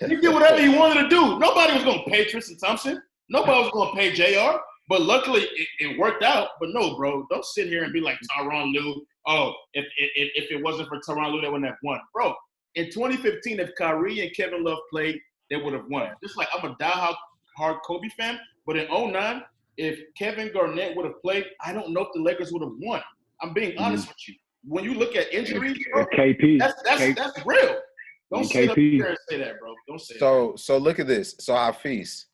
[0.00, 1.38] He did whatever he wanted to do.
[1.38, 3.00] Nobody was going to pay Tristan Thompson.
[3.28, 4.60] Nobody was going to pay J.R.
[4.88, 6.48] But luckily, it, it worked out.
[6.60, 9.04] But no, bro, don't sit here and be like Tyronn Lue.
[9.26, 12.34] Oh, if, if if it wasn't for Tyronn Lue, they wouldn't have won, bro.
[12.74, 15.18] in 2015, if Kyrie and Kevin Love played,
[15.50, 16.10] they would have won.
[16.22, 17.14] Just like I'm a diehard
[17.56, 19.42] hard Kobe fan, but in 09,
[19.76, 23.00] if Kevin Garnett would have played, I don't know if the Lakers would have won.
[23.40, 23.84] I'm being Mm-hmm.
[23.84, 24.34] honest with you.
[24.64, 26.58] When you look at injuries, bro, KP.
[26.60, 27.76] that's that's K- that's real.
[28.30, 28.90] Don't And sit up KP.
[28.92, 29.74] here and say that, bro.
[29.88, 30.20] Don't say that.
[30.20, 31.34] So so look at this.
[31.40, 32.26] So I feast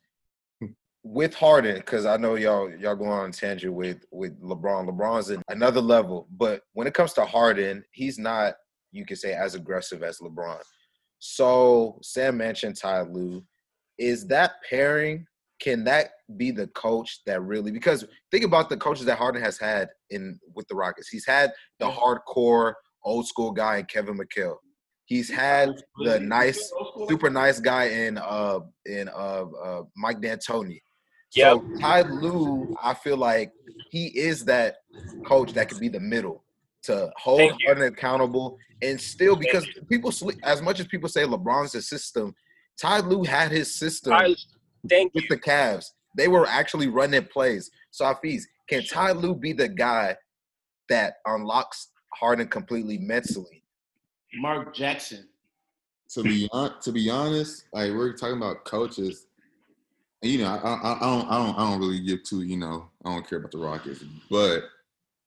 [1.02, 4.88] with Harden, because I know y'all y'all going on a tangent with with LeBron.
[4.90, 8.56] LeBron's at another level, but when it comes to Harden, he's not
[8.92, 10.60] you could say as aggressive as LeBron.
[11.18, 13.42] So Sam mentioned Ty Lue.
[13.98, 15.26] Is that pairing?
[15.60, 17.70] Can that be the coach that really?
[17.70, 21.08] Because think about the coaches that Harden has had in with the Rockets.
[21.08, 24.56] He's had the hardcore old school guy in Kevin McHale.
[25.06, 26.70] He's had the nice
[27.08, 30.80] super nice guy in uh in uh, uh Mike D'Antoni.
[31.30, 33.52] So Ty Lue, I feel like
[33.90, 34.76] he is that
[35.26, 36.44] coach that could be the middle
[36.84, 37.52] to hold.
[37.64, 42.34] Harden accountable and still because people sleep as much as people say LeBron's a system.
[42.80, 44.34] Ty Lue had his system I,
[44.88, 45.28] thank with you.
[45.30, 45.86] the Cavs.
[46.16, 47.70] They were actually running plays.
[47.90, 50.16] So Hafiz, can Ty Lue be the guy
[50.88, 53.62] that unlocks Harden completely mentally?
[54.34, 55.28] Mark Jackson.
[56.10, 59.26] to be hon- to be honest, like we're talking about coaches.
[60.22, 62.88] You know, I, I, I don't I don't I don't really give to you know
[63.04, 64.64] I don't care about the Rockets, but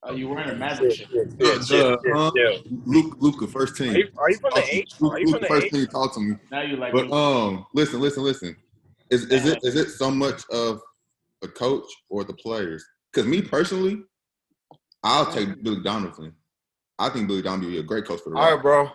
[0.04, 1.10] Are you wearing a Maverick shirt?
[1.12, 2.58] the, the, uh, Yeah.
[2.86, 3.96] Luke Luka first Are team.
[3.96, 4.76] you, are you from the Talk to.
[4.76, 4.94] H?
[5.00, 5.72] Luke- Are you Luka from the first H?
[5.72, 6.36] team talk to me.
[6.52, 8.58] Now you like But um, listen, listen, listen.
[9.12, 10.82] Is is it is it so much of
[11.44, 12.84] a coach or the players?
[13.12, 14.02] Because me personally,
[15.04, 15.64] I'll take mm.
[15.64, 16.34] Billy Donovan.
[16.98, 18.90] I think Billy Donovan would be a great coach for the All right, bro.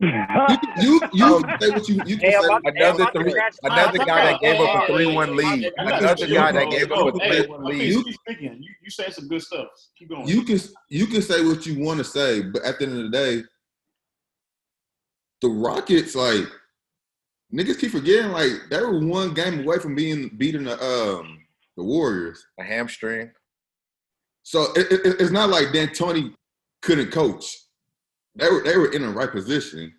[0.00, 2.46] You, you you can say what you you can Hey, say.
[2.46, 5.62] about- hey, Another three, another guy that gave up a three-one lead.
[5.62, 8.04] You Another gotta guy that gave up a three-one Hafiz, lead.
[8.04, 8.62] keep speaking.
[8.62, 9.68] You you saying some good stuff.
[9.96, 10.26] Keep going.
[10.26, 13.04] You can you can say what you want to say, but at the end of
[13.04, 13.44] the day,
[15.42, 16.48] the Rockets like
[17.52, 21.40] niggas keep forgetting like they were one game away from being beating the um
[21.76, 22.44] the Warriors.
[22.58, 23.30] A hamstring.
[24.42, 26.34] So it, it, it's not like D'Antoni
[26.82, 27.56] couldn't coach.
[28.36, 29.92] They were they were in the right position.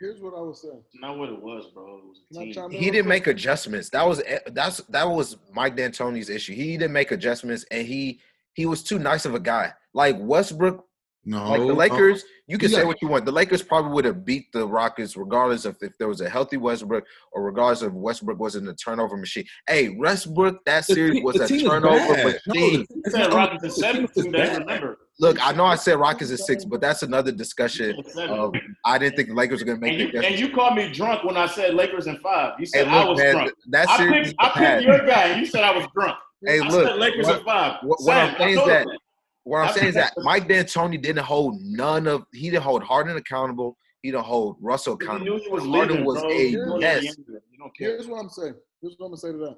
[0.00, 0.82] Here's what I was saying.
[0.94, 1.98] not what it was, bro.
[1.98, 2.70] It was a team.
[2.70, 3.90] He didn't make adjustments.
[3.90, 6.54] That was that's that was Mike D'Antoni's issue.
[6.54, 8.20] He didn't make adjustments, and he
[8.54, 9.72] he was too nice of a guy.
[9.92, 10.84] Like Westbrook,
[11.26, 12.78] No, like the uh, Lakers, you can yeah.
[12.78, 13.24] say what you want.
[13.24, 16.58] The Lakers probably would have beat the Rockets regardless of if there was a healthy
[16.58, 19.44] Westbrook or regardless of Westbrook wasn't a turnover machine.
[19.66, 22.38] Hey, Westbrook, that the series team- was a turnover bad.
[22.46, 22.86] No, machine.
[23.08, 24.02] said Rockets is seven.
[24.02, 24.58] the team is Today, bad.
[24.60, 24.98] remember.
[25.20, 27.96] Look, I know I said Rockets is six, but that's another discussion.
[28.16, 28.22] You.
[28.22, 30.74] Of, I didn't think the Lakers were gonna make and, the you, and you called
[30.76, 32.54] me drunk when I said Lakers in five.
[32.58, 33.52] You Hey, said I look, was man, drunk.
[33.68, 36.18] that I picked, I picked your guy, and you said I was drunk.
[36.44, 37.76] Hey, I look, said Lakers what- in five.
[37.84, 38.98] what- what I'm I saying is told that- you
[39.44, 42.24] What I'm saying is that think- Mike D'Antoni didn't hold none of.
[42.32, 43.76] He didn't hold Harden accountable.
[44.02, 45.38] He didn't hold Russell You accountable.
[45.38, 46.30] he was Harden leaving, was bro.
[46.30, 47.00] a You knew mess.
[47.02, 47.40] he was leaving.
[47.52, 47.88] You don't care.
[47.90, 48.54] Here's what I'm saying.
[48.80, 49.56] Here's what I'm gonna say to that.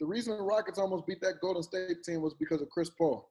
[0.00, 3.30] The reason the Rockets almost beat that Golden State team was because of Chris Paul.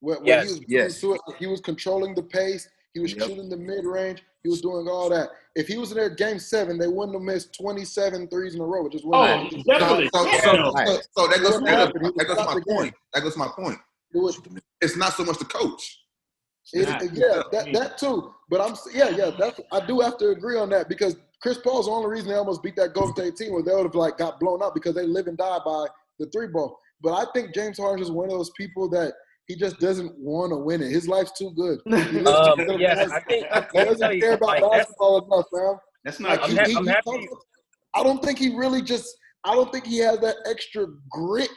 [0.00, 1.00] When, when Yes, he was yes.
[1.00, 2.68] to it, he was controlling the pace.
[2.94, 3.28] He was Yep.
[3.28, 4.22] shooting the mid range.
[4.42, 5.30] He was doing all that.
[5.54, 8.64] If he was in there game seven, they wouldn't have missed 27 threes in a
[8.64, 8.86] row.
[8.86, 10.10] It just wouldn't Oh, definitely.
[10.12, 10.40] So, Yeah.
[10.40, 12.94] so, so, so that goes, What that goes, that goes to my point.
[13.14, 13.78] That goes to my point.
[14.14, 14.40] It was,
[14.80, 15.98] It's not so much the coach.
[16.72, 16.98] it, Nah.
[17.12, 18.32] yeah, that, that too.
[18.50, 19.30] But I'm yeah, yeah.
[19.38, 22.34] That's I do have to agree on that because Chris Paul's the only reason they
[22.36, 24.94] almost beat that Golden State team was they would have like got blown up because
[24.94, 25.86] they live and die by
[26.18, 26.78] the three ball.
[27.02, 29.14] But I think James Harden is one of those people that
[29.48, 30.90] he just doesn't want to win it.
[30.90, 31.80] His life's too good.
[31.86, 34.76] He Um, to kill yes, the I think I He doesn't care about like, that's,
[34.76, 35.76] basketball enough, man.
[36.04, 37.28] That's Like, not I'm he- ha- he- I'm he happy-
[37.94, 39.06] I don't think he really just.
[39.44, 41.50] I don't think he has that extra grit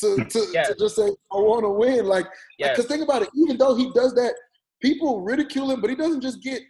[0.00, 0.22] Hmm.
[0.22, 0.68] to to, Yes.
[0.68, 2.06] to just say I want to win.
[2.06, 2.26] Like,
[2.58, 2.76] yes.
[2.76, 3.28] because think about it.
[3.34, 4.34] Even though he does that,
[4.82, 6.62] people ridicule him, but he doesn't just get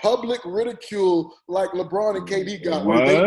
[0.00, 2.84] public ridicule like LeBron and KD got.
[2.84, 3.18] where they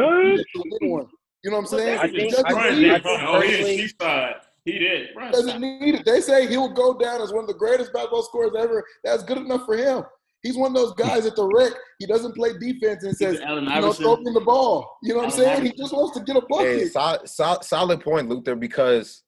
[0.89, 1.07] What?
[1.43, 1.99] You know what I'm saying?
[1.99, 3.01] I he think- doesn't I Brian think- need it.
[3.05, 4.35] Oh, he side.
[4.65, 5.09] He did.
[5.13, 6.05] Brian doesn't need it.
[6.05, 8.83] They say he'll go down as one of the greatest basketball scorers ever.
[9.03, 10.03] That's good enough for him.
[10.41, 11.71] He's one of those guys at the rec.
[11.99, 14.97] He doesn't play defense and says, Allen you know, throw me the ball.
[15.01, 15.65] You know what I'm Allen saying?
[15.65, 16.91] He just wants to get a Hey, bucket.
[16.93, 18.55] sol- sol- solid point, Luther.
[18.55, 19.22] Because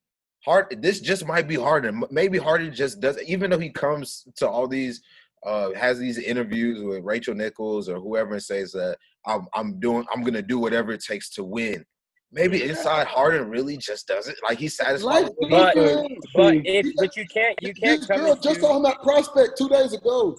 [0.45, 0.81] hard.
[0.81, 2.03] This just might be Harden.
[2.03, 3.21] M- Maybe Harden just does.
[3.23, 5.01] Even though he comes to all these,
[5.45, 10.05] uh, has these interviews with Rachel Nichols or whoever and says that I'm, I'm doing,
[10.13, 11.85] I'm gonna do whatever it takes to win.
[12.31, 15.05] Maybe inside Harden really just doesn't like he's satisfied.
[15.23, 18.35] Life with what he But- But if but you can't you can't This come girl
[18.35, 20.37] just into saw him at Prospect two days ago.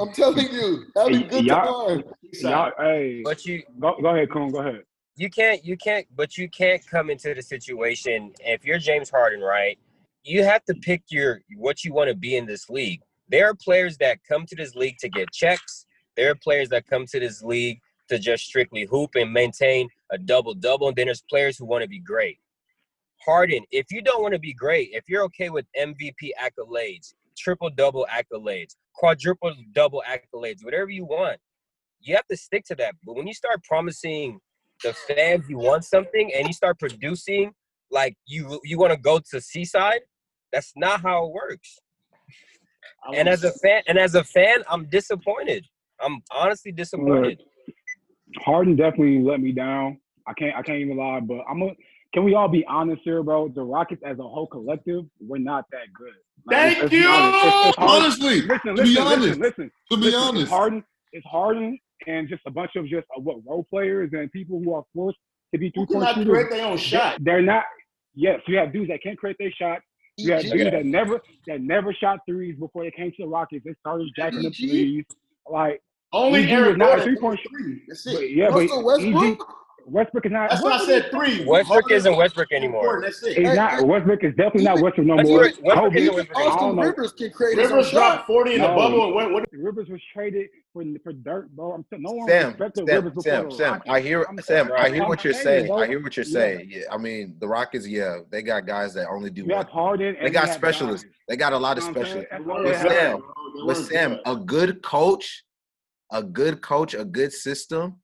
[0.00, 2.04] I'm telling you, having a good Y'all- time.
[2.32, 4.50] Y'all, hey, but you go, go ahead, Coon.
[4.50, 4.82] Go ahead.
[5.16, 9.40] You can't you can't but you can't come into the situation if you're James Harden,
[9.40, 9.78] right?
[10.24, 13.00] You have to pick your what you want to be in this league.
[13.28, 15.86] There are players that come to this league to get checks.
[16.16, 20.18] There are players that come to this league to just strictly hoop and maintain a
[20.18, 20.88] double double.
[20.88, 22.38] And then there's players who want to be great.
[23.24, 27.70] Harden, if you don't want to be great, if you're okay with MVP accolades, triple
[27.70, 31.38] double accolades, quadruple double accolades, whatever you want,
[32.00, 32.94] you have to stick to that.
[33.04, 34.40] But when you start promising
[34.84, 37.52] the fans you want something and you start producing
[37.90, 40.00] like you you want to go to seaside,
[40.52, 41.78] that's not how it works.
[43.04, 45.66] I And as a fan, and as a fan, I'm disappointed.
[46.00, 47.40] I'm honestly disappointed.
[48.38, 49.98] Harden definitely let me down.
[50.26, 51.70] I can't I can't even lie, but I'm a
[52.12, 53.48] can we all be honest here, bro?
[53.48, 56.12] The Rockets as a whole collective, we're not that good.
[56.48, 57.08] Thank you!
[57.08, 57.44] honest.
[57.44, 59.70] It's- it's Honestly, Listen, to listen, be listen, honest, listen.
[59.90, 63.20] to be listen, It's honest, Harden, it's Harden and just a bunch of just uh,
[63.20, 65.18] what role players and people who are forced
[65.52, 66.32] to be three point shooters.
[66.32, 67.18] create their own shot?
[67.22, 67.64] They're not.
[68.14, 69.80] Yes, you have dudes that can't create their shot.
[70.16, 73.64] You have dudes that never that never shot threes before they came to the Rockets.
[73.64, 74.56] They started jacking them EG?
[74.56, 75.04] threes.
[75.50, 77.04] Like Only EG was not a Gordon.
[77.04, 77.82] three-point three.
[77.88, 78.30] That's but it.
[78.36, 79.54] yeah, but Russell Westbrook.
[79.86, 80.50] Westbrook is not.
[80.50, 81.44] That's why I said three.
[81.44, 83.00] Westbrook Harden, isn't Westbrook anymore.
[83.02, 83.36] That's it.
[83.36, 83.72] He's Hey, not.
[83.74, 85.38] hey, Westbrook is definitely not Westbrook no That's more.
[85.40, 86.82] what- Westbrook isn't Westbrook I don't Austin know.
[86.82, 88.14] Rivers can create his own Rivers shot.
[88.14, 88.74] dropped 40 in the No.
[88.76, 89.04] bubble.
[89.06, 91.72] And what, what, Rivers was traded for for dirt, bro.
[91.72, 93.82] I'm saying no one Sam, respected Sam, Rivers Sam, the Sam.
[93.88, 94.70] I hear, I'm Sam.
[94.76, 95.66] I hear what you're saying, saying.
[95.68, 95.76] bro.
[95.78, 96.66] I hear what you're saying.
[96.70, 97.86] Yeah, I mean, the Rockets.
[97.86, 99.72] Yeah, they got guys that only do You have one.
[99.74, 100.16] Harden.
[100.22, 101.06] They got specialists.
[101.28, 102.26] They got a lot of You know what I'm saying?
[102.30, 102.72] specialists.
[102.72, 105.44] That's They all weren't they But Sam, But Sam, a good coach,
[106.12, 108.00] a good coach, a good system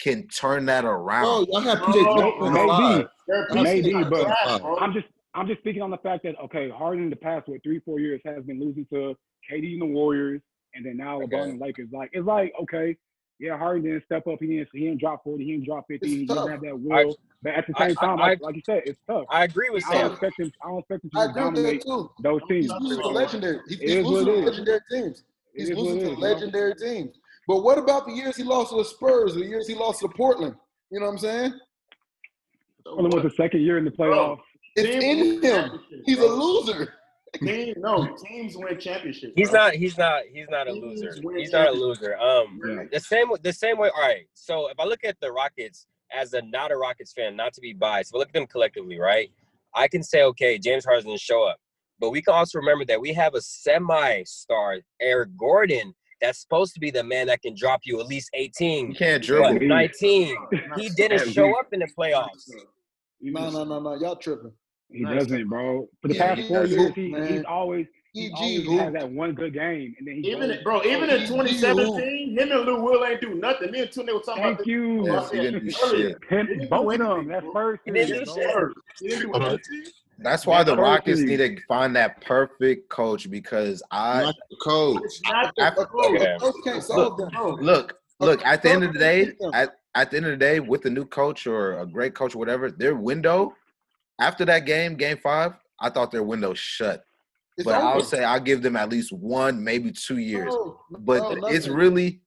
[0.00, 1.46] can turn that bro, around.
[1.50, 2.68] y'all have No, PJ Tucker in the maybe.
[2.68, 3.08] five.
[3.26, 4.60] Their It may pieces be, are but trash.
[4.80, 7.62] I'm just I'm just speaking on the fact that okay, Harden in the past what
[7.62, 9.16] three four years has been losing to
[9.50, 10.40] KD and the Warriors,
[10.74, 11.36] and then now Okay.
[11.36, 11.88] LeBron and Lakers.
[11.92, 12.96] Like it's like okay,
[13.38, 14.38] yeah, Harden didn't step up.
[14.40, 15.44] He didn't he didn't drop forty.
[15.44, 16.06] He didn't drop fifty.
[16.06, 16.36] It's He tough.
[16.38, 17.16] doesn't have that will.
[17.42, 19.24] but at the same I- time, I- like, like you said, it's tough.
[19.30, 20.52] I agree with I don't expect him.
[20.64, 21.84] I don't expect him to I agree with that dominate
[22.22, 22.64] those teams.
[22.66, 23.58] He's losing to legendary.
[23.68, 25.24] He's, he's losing to legendary teams.
[25.54, 27.18] He's losing to legendary teams.
[27.48, 30.08] But what about the years he lost to the Spurs, the years he lost to
[30.08, 30.54] Portland?
[30.90, 31.54] You know what I'm saying?
[32.84, 34.38] Portland was the second year in the playoffs.
[34.76, 35.40] It's Teams in him.
[35.42, 36.94] championships, He's a loser.
[37.42, 39.32] Team, no, teams win championships.
[39.34, 39.60] He's bro.
[39.64, 39.74] not.
[39.74, 40.22] He's not.
[40.32, 41.38] He's not a Teams loser.
[41.38, 42.18] He's not a loser.
[42.18, 42.84] Um, Yeah.
[42.92, 43.26] the same.
[43.42, 43.90] The same way.
[43.94, 44.26] All right.
[44.34, 47.60] So if I look at the Rockets as a not a Rockets fan, not to
[47.62, 49.30] be biased, but look at them collectively, right?
[49.74, 51.58] I can say, okay, James Harden didn't show up,
[51.98, 56.80] but we can also remember that we have a semi-star, Eric Gordon, that's supposed to
[56.80, 58.86] be the man that can drop you at least 18.
[58.88, 59.66] You 18, can't what, dribble.
[59.66, 60.36] 19.
[60.76, 62.50] He didn't show up in the playoffs.
[63.20, 63.94] No, no, no, no.
[63.94, 64.52] Y'all tripping.
[64.90, 65.88] He doesn't, bro.
[66.00, 68.80] For the Yeah, past four years, he, he's always he EG always hoop.
[68.80, 71.28] has that one good game, and then he Even goes, bro, even in He- he
[71.28, 73.70] 2017, him and Lou Will ain't do nothing.
[73.70, 75.06] Me and Tune were talking Thank about you.
[75.06, 76.16] Yes, he didn't do shit.
[76.30, 77.10] Him, both of them.
[77.10, 77.52] anything, That's bro.
[77.52, 77.82] first.
[77.84, 79.58] He didn't do shit.
[80.22, 80.44] First.
[80.44, 80.94] He didn't do Hold on.
[80.94, 81.08] anything.
[81.12, 85.02] That's why the Rockets need to find that perfect coach because I Not the coach.
[85.30, 86.20] Not the coach.
[86.20, 86.36] Okay.
[86.40, 87.30] Coach can't solve them.
[87.30, 88.44] Bro, look, look.
[88.44, 90.90] At the end of the day, at, at the end of the day, with the
[90.90, 93.54] new coach or a great coach, or whatever, their window
[94.18, 97.04] after that game, game five, I thought their window shut.
[97.56, 100.54] It's But I'll say I'll give them at least one, maybe two years.
[100.54, 102.20] No, But no, it's really,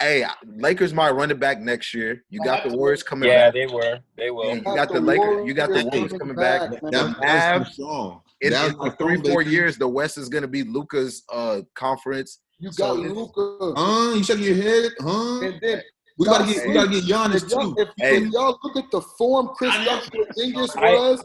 [0.00, 2.24] hey, Lakers might run it back next year.
[2.30, 3.54] You got the Warriors coming Yeah, back.
[3.54, 3.98] Yeah, they were.
[4.16, 4.46] They will.
[4.48, 5.46] Yeah, you got the Lakers.
[5.46, 6.60] You got the Warriors Warriors coming back.
[6.70, 6.80] man.
[6.92, 8.20] That, Mavs, that's too strong.
[8.40, 11.60] In, in too three, strong, four years, the West is going to be Luka's uh,
[11.74, 12.40] conference.
[12.58, 13.72] You got it's- Luka.
[13.76, 14.14] Huh?
[14.16, 14.92] You shaking your head?
[15.00, 15.40] Huh?
[15.40, 15.82] And then
[16.18, 17.82] We gotta get we gotta get Giannis if y'all, too.
[17.82, 18.16] if, Hey.
[18.18, 20.00] if y'all look at the form Chris I know.
[20.00, 21.24] Porzingis I- was,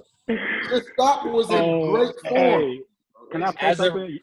[0.68, 2.36] Chris Scott was in Oh, great form.
[2.62, 2.82] hey,
[3.32, 4.20] can I say As a- something?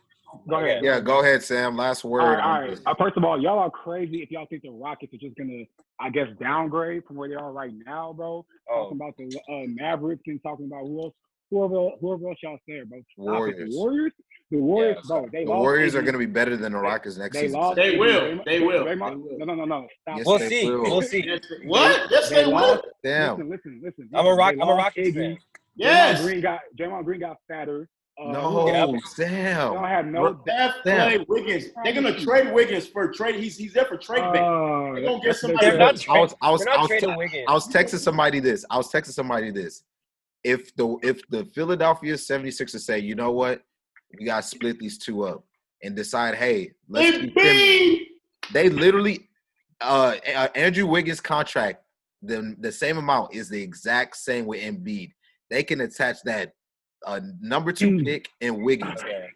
[0.49, 0.83] Go ahead.
[0.85, 1.77] Yeah, go ahead, Sam.
[1.77, 2.23] Last word.
[2.23, 2.41] All right.
[2.43, 2.79] All right.
[2.87, 5.65] Uh, first of all, y'all are crazy if y'all think the Rockets are just gonna,
[6.01, 8.45] I guess, downgrade from where they are right now, bro.
[8.71, 11.15] Oh, Talking about the uh, Mavericks and talking about who else,
[11.51, 13.01] whoever, whoever else y'all say, bro.
[13.17, 13.71] Warriors.
[13.71, 14.13] The Warriors,
[14.51, 15.07] the Warriors, Yeah.
[15.09, 15.29] bro.
[15.33, 17.61] They The lost Warriors are going to be better than the Rockets next They season.
[17.61, 17.77] lost.
[17.77, 18.21] They will.
[18.21, 18.85] Draymond- They will.
[18.85, 19.39] They will.
[19.39, 19.89] No, no, no, no.
[20.03, 20.17] Stop.
[20.19, 20.71] Yes, we'll they see.
[20.71, 20.83] will.
[20.83, 21.39] We'll see.
[21.65, 22.11] What?
[22.11, 22.53] Yes, they will.
[22.53, 23.37] lost- Damn.
[23.37, 24.09] Listen, listen, listen.
[24.15, 24.53] I'm a rock.
[24.55, 25.39] I'm a lost Rockets fan.
[25.77, 26.21] Yes.
[26.21, 27.89] Draymond Green got Draymond Green got fatter.
[28.19, 28.87] Uh, No, Yeah.
[29.17, 29.25] They
[29.75, 30.39] don't have no.
[30.43, 31.25] Steph, Damn.
[31.29, 31.65] Wiggins.
[31.83, 33.37] They're gonna trade Wiggins for trade.
[33.37, 34.39] He's he's there for trade bait.
[34.41, 36.17] Uh, They're gonna get somebody They're that's- not.
[36.17, 37.45] I was- I was- they're I was trading.
[37.49, 38.65] I was texting somebody this.
[38.71, 39.83] I was texting somebody this.
[40.45, 43.63] If the if the Philadelphia 76ers say, you know what,
[44.17, 45.45] we gotta split these two up
[45.83, 47.99] and decide, hey, let's keep them.
[48.53, 49.29] They literally
[49.81, 51.83] uh, uh Andrew Wiggins' contract,
[52.23, 55.13] the the same amount is the exact same with Embiid.
[55.51, 56.55] They can attach that
[57.07, 58.05] uh, number two Mm.
[58.05, 59.27] pick and Wiggins Yeah.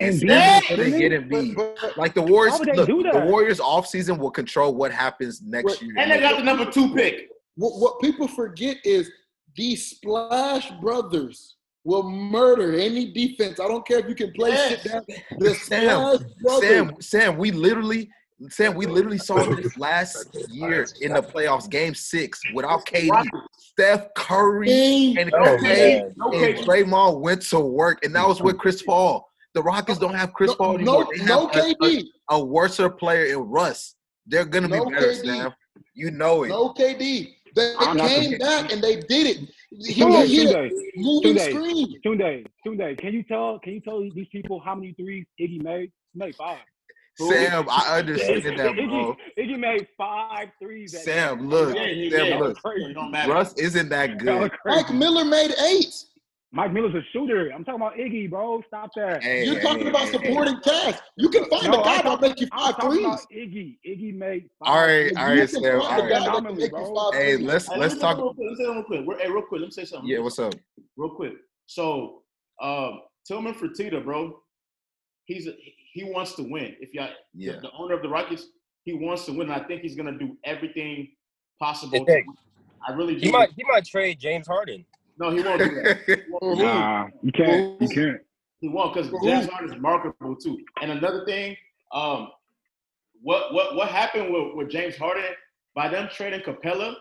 [0.00, 1.54] and Embiid, see they get Embiid.
[1.54, 3.26] But, but, Like the Warriors, Why look, the that?
[3.26, 5.94] Warriors offseason will control what happens next year.
[5.98, 7.28] And they got the number two pick.
[7.56, 9.10] what, what people forget is
[9.56, 13.60] these Splash Brothers will murder any defense.
[13.60, 14.82] I don't care if you can play Yes.
[14.82, 15.04] sit down.
[15.38, 18.08] The Sam, Splash Sam, Sam, we literally
[18.48, 23.26] Sam, we literally saw this last year in the playoffs, game six, without KD.
[23.58, 26.04] Steph Curry and Oh, Clay.
[26.16, 29.28] No and Draymond went to work, and that was with Chris Paul.
[29.54, 31.06] The Rockets don't have Chris no, Paul no, anymore.
[31.12, 33.94] They have no a, KD, a, a worser player in Russ.
[34.26, 35.24] They're gonna be No better, KD.
[35.24, 35.54] Sam.
[35.94, 36.48] You know it.
[36.48, 37.34] no KD.
[37.54, 39.48] They I'm came back and they did it.
[39.70, 41.50] He Tunde, was here Tunde, moving Tunde.
[41.50, 42.00] screen.
[42.04, 43.60] Tunde, Tunde, can you tell?
[43.60, 45.92] Can you tell these people how many threes Iggy made?
[46.12, 46.58] He made five.
[47.18, 49.16] Sam, I understand that, Iggy, bro.
[49.38, 50.92] Iggy made five threes.
[50.92, 51.48] that Sam, game.
[51.48, 52.40] look, Yeah, Sam, did.
[52.40, 52.58] look.
[52.64, 53.28] It.
[53.28, 54.50] Russ isn't that good.
[54.66, 55.94] Mike Miller made eight.
[56.52, 57.50] Mike Miller's a shooter.
[57.52, 58.62] I'm talking about Iggy, bro.
[58.68, 59.22] Stop that.
[59.24, 60.28] Hey, You're hey, talking hey, about hey, hey.
[60.28, 61.02] supporting cast.
[61.16, 63.04] You can find No, a guy that'll make you I'm five talking threes.
[63.06, 63.78] about Iggy.
[63.86, 64.68] Iggy made five.
[64.68, 65.16] All right, threes.
[65.16, 65.62] all You right, can Sam.
[65.62, 66.08] find All a guy right.
[66.10, 67.10] that can Phenomenally, make you bro.
[67.10, 68.16] five Hey, let's Hey, let's let me talk.
[68.18, 68.46] real quick.
[68.46, 69.06] Let me say real quick.
[69.06, 69.60] We're- Hey, real quick.
[69.60, 70.08] Let me say something.
[70.08, 70.54] Yeah, what's up?
[70.96, 71.32] real quick.
[71.66, 72.22] So,
[72.60, 74.38] um, Tilman Fertitta, bro,
[75.24, 75.54] he's a,
[75.94, 76.74] he wants to win.
[76.80, 77.60] If y'all, the- Yeah.
[77.62, 78.48] the, owner of the Rockets,
[78.84, 79.42] he wants to win.
[79.48, 81.12] And I think he's gonna do everything
[81.60, 82.04] possible.
[82.04, 82.26] To win.
[82.86, 83.20] I really do.
[83.20, 84.84] He might he might trade James Harden.
[85.18, 86.24] No, he won't do that.
[86.28, 86.58] Won't.
[86.58, 87.80] Nah, you can't.
[87.80, 88.20] You can't.
[88.60, 89.46] He won't because James?
[89.46, 90.58] Harden is marketable too.
[90.82, 91.56] And another thing,
[91.92, 92.28] um,
[93.22, 95.24] what what what happened with, with James Harden
[95.76, 96.96] by them trading Capela?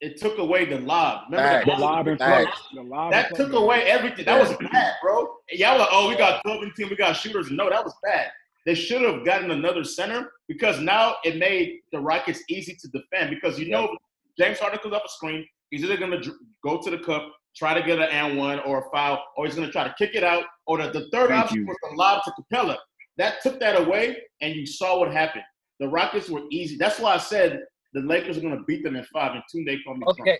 [0.00, 1.22] It took away the lob.
[1.30, 1.66] Remember Facts.
[1.66, 2.48] The the lob and float.
[2.74, 4.26] The That took away everything.
[4.26, 5.26] That was bad, bro.
[5.50, 7.50] Y'all were, oh, we got 12 and 10, we got shooters.
[7.50, 8.30] No, that was bad.
[8.66, 13.30] They should have gotten another center because now it made the Rockets easy to defend
[13.30, 13.96] because you know
[14.38, 15.46] James Harden comes up a screen.
[15.70, 16.32] He's either going to
[16.62, 19.54] go to the cup, try to get an and one or a foul, or he's
[19.54, 20.44] going to try to kick it out.
[20.66, 21.66] Or the, the third Thank option you.
[21.66, 22.76] was the lob to Capela.
[23.18, 25.44] That took that away, and you saw what happened.
[25.80, 26.76] The Rockets were easy.
[26.76, 27.60] That's why I said
[28.00, 30.04] the Lakers are going to beat them in five, and Tunde called me.
[30.04, 30.20] drunk.
[30.20, 30.38] Okay.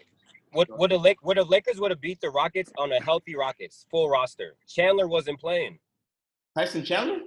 [0.55, 3.35] Would would the Lake would the Lakers would have beat the Rockets on a healthy
[3.35, 4.55] Rockets full roster?
[4.69, 5.79] Chandler wasn't playing.
[6.57, 7.19] Tyson Chandler?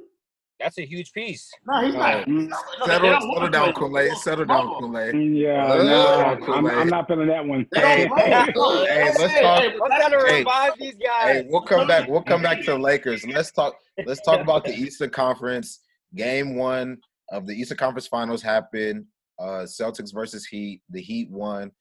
[0.59, 1.49] That's a huge piece.
[1.65, 2.27] No, he's not.
[2.27, 2.49] No, they- they
[2.85, 3.73] Settle, don't settle down, to.
[3.73, 4.11] Kool-Aid.
[4.17, 5.15] Settle down, Kool-Aid.
[5.37, 6.77] Yeah, Uh, nah, I'm, Kool-Aid.
[6.77, 7.65] I'm not feeling that one.
[7.71, 8.19] They don't.
[8.19, 10.37] Hey, let's talk- hey, Let's that's- gotta Hey.
[10.39, 11.23] revive these guys.
[11.37, 12.09] Hey, we'll come back.
[12.09, 13.25] We'll come back to the Lakers.
[13.25, 13.75] Let's talk.
[14.05, 15.79] Let's talk about the Eastern Conference.
[16.15, 16.97] Game one
[17.31, 19.05] of the Eastern Conference Finals happened.
[19.39, 20.81] Uh, Celtics versus Heat.
[20.89, 21.71] The Heat won,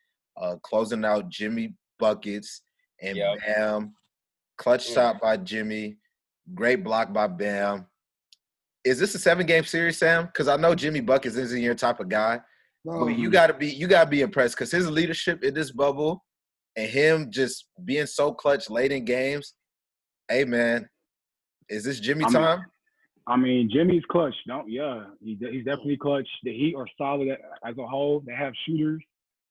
[0.41, 2.63] uh, closing out Jimmy buckets
[3.03, 3.39] and Yep.
[3.47, 3.95] Bam.
[4.57, 4.95] Clutch Mm.
[4.95, 5.99] shot by Jimmy.
[6.55, 7.87] Great block by Bam.
[8.85, 10.27] Is this a seven game series, Sam?
[10.27, 12.41] Because I know Jimmy buckets isn't your type of guy.
[12.85, 16.25] No, But you gotta be you gotta be impressed because his leadership in this bubble
[16.77, 19.55] and him just being so clutch late in games.
[20.29, 20.89] Hey man,
[21.69, 22.61] is this Jimmy I mean, time?
[23.29, 24.35] I mean, Jimmy's clutch.
[24.47, 26.29] Don't yeah, he, he's definitely clutch.
[26.45, 27.29] The Heat are solid
[27.65, 28.23] as a whole.
[28.27, 29.03] They have shooters.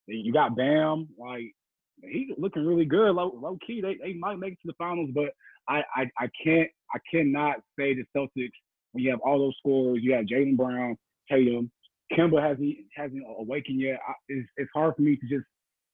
[0.08, 1.08] You got Bam.
[1.18, 1.54] Like
[2.02, 3.12] he's looking really good.
[3.12, 5.30] Low, low key, they, they might make it to the finals, but
[5.70, 8.52] I, I I can't I cannot say the Celtics
[8.94, 10.00] when you have all those scores.
[10.02, 10.98] You have Jaylen Brown,
[11.30, 11.72] Tatum,
[12.14, 14.00] Kemba hasn't hasn't awakened yet.
[14.08, 15.46] I, it's, it's hard for me to just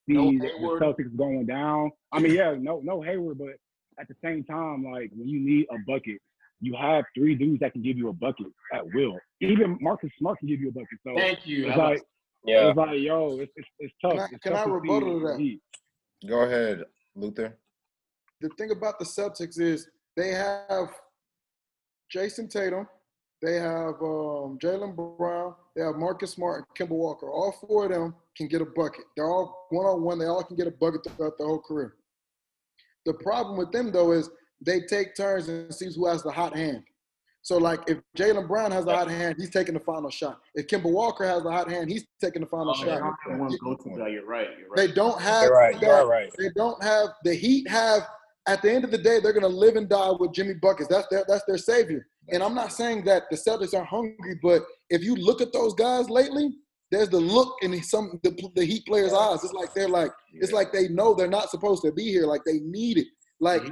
[0.08, 1.92] see No the, the Celtics going down.
[2.12, 3.56] I mean, yeah, no no Hayward, but
[4.00, 6.22] at the same time, like when you need a bucket,
[6.64, 9.18] you have three dudes that can give you a bucket at will.
[9.42, 10.98] Even Marcus Smart can give you a bucket.
[11.06, 11.68] So Thank you.
[11.68, 12.02] it's like
[12.46, 12.70] Yeah.
[12.70, 14.12] it's like yo, it's it's, it's tough.
[14.14, 15.38] Can I- It's can tough I to rebuttal to that?
[15.38, 15.62] the Heat.
[16.28, 16.84] Go ahead,
[17.16, 17.58] Luther.
[18.40, 20.88] the thing about the Celtics is they have
[22.14, 22.88] Jayson Tatum,
[23.42, 27.30] they have um, Jaylen Brown, they have Marcus Smart, and Kemba Walker.
[27.30, 29.04] All four of them can get a bucket.
[29.18, 30.18] They're all one on one.
[30.20, 31.96] They all can get a bucket throughout their whole career.
[33.06, 34.30] The problem with them though is
[34.66, 36.84] they take turns and sees who has the hot hand.
[37.42, 40.40] So like if Jaylen Brown has the hot hand, he's taking the final shot.
[40.56, 43.02] If Kemba Walker has the hot hand, he's taking the final Oh, shot.
[43.28, 44.08] yeah, one go-to guy.
[44.08, 44.48] You're right.
[44.58, 45.82] You're They don't have You're right.
[45.82, 46.32] You're right.
[46.38, 48.08] they don't have the Heat have
[48.48, 50.88] at the end of the day they're gonna live and die with Jimmy buckets.
[50.90, 52.08] That's their that's their savior.
[52.30, 55.74] And I'm not saying that the Celtics are hungry, but if you look at those
[55.74, 56.50] guys lately,
[56.92, 59.44] there's the look in some the, the Heat players' eyes.
[59.44, 62.26] It's like they're like it's like they know they're not supposed to be here.
[62.26, 63.08] Like they need it.
[63.42, 63.64] Like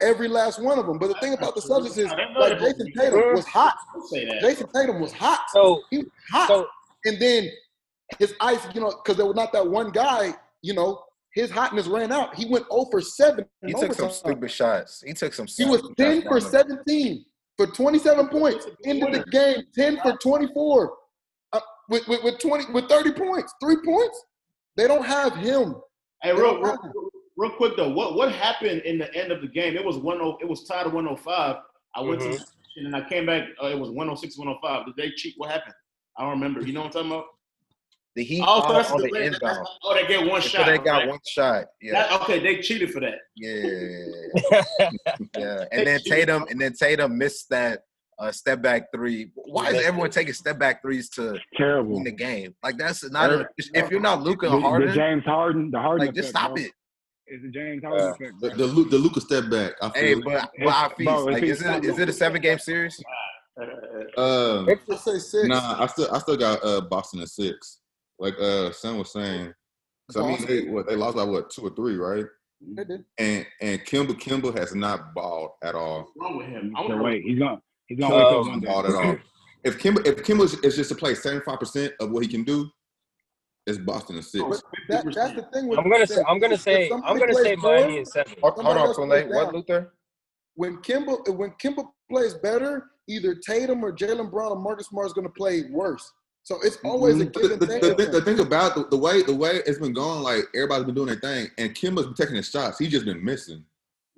[0.00, 0.98] every last one of them.
[0.98, 3.74] But the thing about the Celtics is like Jayson Tatum was hot.
[3.94, 4.42] Don't say that.
[4.42, 5.40] Jayson Tatum was hot.
[5.52, 6.48] So He was hot.
[6.48, 6.66] so
[7.04, 7.50] And then
[8.18, 11.02] his ice, you know, because there was not that one guy, you know,
[11.32, 12.34] his hotness ran out.
[12.34, 13.44] He went 0 for 7.
[13.64, 14.10] He took some overtime.
[14.10, 15.02] stupid shots.
[15.06, 15.46] He took some.
[15.46, 17.24] He was 10 for 17
[17.56, 18.66] for 27 points.
[18.84, 20.92] Ended the game 10 for 24
[21.52, 24.24] uh, with, with, with 20 with 30 points, three points.
[24.76, 25.76] They don't have him.
[26.22, 26.92] Hey, real, real, have him.
[27.38, 29.76] Real quick though, what what happened in the end of the game?
[29.76, 31.56] It was one oh, it was tied at 105.
[31.94, 32.36] I went Mhm.
[32.36, 32.44] to
[32.76, 33.44] and I came back.
[33.62, 34.86] Uh, it was 106, 105.
[34.86, 35.34] Did they cheat?
[35.36, 35.74] What happened?
[36.16, 36.60] I don't remember.
[36.66, 37.24] You know what I'm talking about?
[38.16, 39.66] The Heat Oh, so that's on the the way- inbound.
[39.84, 40.66] Oh, they get one So shot.
[40.66, 41.08] they got right?
[41.08, 41.66] one shot.
[41.80, 43.18] Yeah, That- okay, they cheated for that.
[43.36, 44.90] yeah,
[45.38, 45.64] yeah.
[45.70, 47.82] And then Tatum, and then Tatum missed that
[48.18, 49.30] a step back three.
[49.34, 51.96] Why is everyone taking step back threes to Terrible.
[51.98, 52.56] in the game?
[52.64, 53.30] Like that's not.
[53.30, 56.38] Eric- if you're not Luka The, the Harden, James Harden, the Harden like just effect,
[56.44, 56.64] stop bro.
[56.64, 56.72] it.
[57.30, 58.40] It's the James Harden Uh, effect.
[58.40, 58.56] The bro.
[58.58, 59.72] the, Lu- the Luka step back.
[59.82, 60.22] I Hey, feel.
[60.24, 63.00] but but I Bro, feel like it's- is it is it a seven game series?
[64.16, 65.48] um, Let's say six.
[65.48, 67.80] nah, I still I still got uh Boston at six.
[68.18, 69.52] Like uh Sam was saying.
[70.10, 72.24] 'Cause, I mean, they what they lost by what two or three, right?
[72.60, 73.04] They did.
[73.18, 76.10] And and Kemba Kemba has not balled at all.
[76.14, 76.72] What's wrong with him?
[76.76, 78.86] I So wonder wait, he's gonna he's gonna Um, wake up Kemba's one not balled
[78.86, 79.16] at all.
[79.64, 82.44] If Kemba if Kemba is just to play seventy five percent of what he can
[82.44, 82.70] do,
[83.68, 84.44] it's Boston at six.
[84.44, 87.54] But that, that's the thing with I'm gonna say I'm gonna say I'm gonna say
[87.56, 88.34] Miami in seven.
[88.40, 89.28] Hold, hold on, else Kunle.
[89.28, 89.54] What.
[89.54, 89.92] Luther?
[90.54, 95.12] When Kemba when Kemba plays better, either Tatum or Jaylen Brown or Marcus Smart is
[95.12, 96.10] going to play worse.
[96.42, 97.82] So it's always a But give the, and the, take.
[97.82, 100.86] the, thing, the thing about the, the way the way it's been going, like everybody's
[100.86, 102.78] been doing their thing, and Kemba's been taking his shots.
[102.78, 103.64] He's just been missing.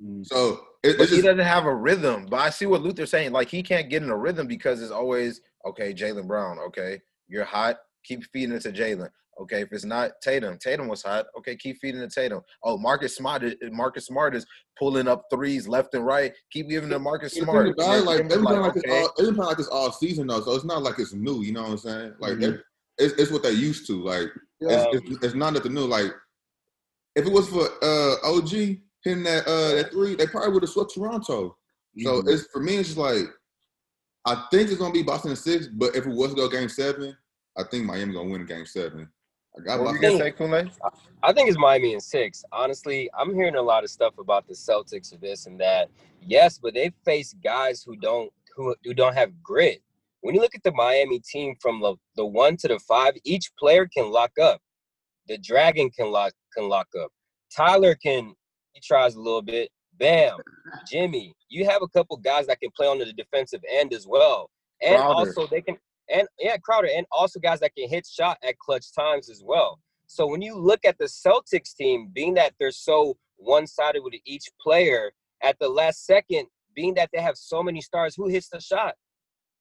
[0.03, 0.25] Mm.
[0.25, 2.27] So it, But it's he just doesn't have a rhythm.
[2.31, 3.33] But I see what Luther's saying.
[3.33, 5.93] Like he can't get in a rhythm because it's always okay.
[5.93, 6.59] Jaylen Brown.
[6.59, 7.79] Okay, you're hot.
[8.05, 9.11] Keep feeding it to Jaylen.
[9.41, 11.27] Okay, if it's not Tatum, Tatum was hot.
[11.39, 12.43] Okay, keep feeding to Tatum.
[12.63, 13.43] Oh, Marcus Smart.
[13.43, 14.45] is- Marcus Smart is
[14.79, 16.35] pulling up threes left and right.
[16.53, 17.69] Keep giving to Marcus the thing Smart.
[17.69, 18.81] about it, like like okay.
[19.17, 20.43] this all like this all season though.
[20.43, 21.43] So it's not like it's new.
[21.43, 22.15] You know what I'm saying?
[22.21, 22.41] Like Mhm.
[22.41, 22.65] they're-
[22.99, 24.03] it's, it's what they used to.
[24.03, 24.29] Like
[24.61, 24.85] Yeah.
[24.93, 25.87] it's, it's, it's not nothing new.
[25.87, 26.13] Like
[27.17, 28.51] if it was for uh OG
[29.03, 31.57] hitting that uh that three, they probably would have swept Toronto.
[32.03, 32.29] So Mhm.
[32.33, 33.25] it's for me, it's just like
[34.27, 37.17] I think it's gonna be Boston six, but if it was to go game seven,
[37.57, 39.09] I think Miami gonna win game seven.
[39.61, 40.19] I got What were you Boston.
[40.19, 40.71] gonna?
[41.23, 42.45] I think it's Miami in six.
[42.51, 45.89] Honestly, I'm hearing a lot of stuff about the Celtics of this and that.
[46.23, 49.83] Yes, but they face guys who don't who, who don't have grit.
[50.23, 53.51] When you look at the Miami team from the, the one to the five, each
[53.59, 54.61] player can lock up.
[55.29, 57.11] The Dragon can lock can lock up.
[57.55, 58.35] Tyler can
[58.73, 59.71] he tries a little bit.
[59.99, 60.39] Bam,
[60.91, 61.35] Jimmy.
[61.49, 64.51] You have a couple guys that can play on the defensive end as well,
[64.83, 65.77] and also they can
[66.13, 69.79] and yeah Crowder and also guys that can hit shot at clutch times as well.
[70.07, 74.49] So when you look at the Celtics team, being that they're so one-sided with each
[74.61, 78.61] player, at the last second, being that they have so many stars, who hits the
[78.61, 78.95] shot?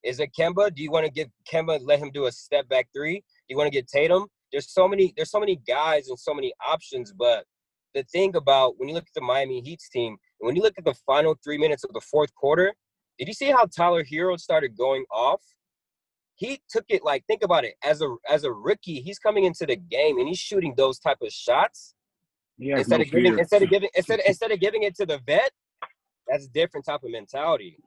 [0.04, 0.74] Is it Kemba?
[0.74, 3.16] Do you want to give Kemba let him do a step back three?
[3.16, 4.26] Do you want to get Tatum?
[4.52, 7.14] There's so many, there's so many guys and so many options.
[7.14, 7.45] But
[7.93, 10.86] the thing about when you look at the Miami Heat's team, when you look at
[10.86, 12.74] the final three minutes of the fourth quarter,
[13.18, 15.41] did you see how Tyler Herro started going off?
[16.40, 19.66] He took it like think about it as a as a rookie, he's coming into
[19.68, 21.96] the game and he's shooting those type of shots
[22.58, 23.40] He has instead no of giving fear.
[23.40, 25.52] instead of giving instead instead of giving it to the vet.
[26.28, 27.78] That's a different type of mentality.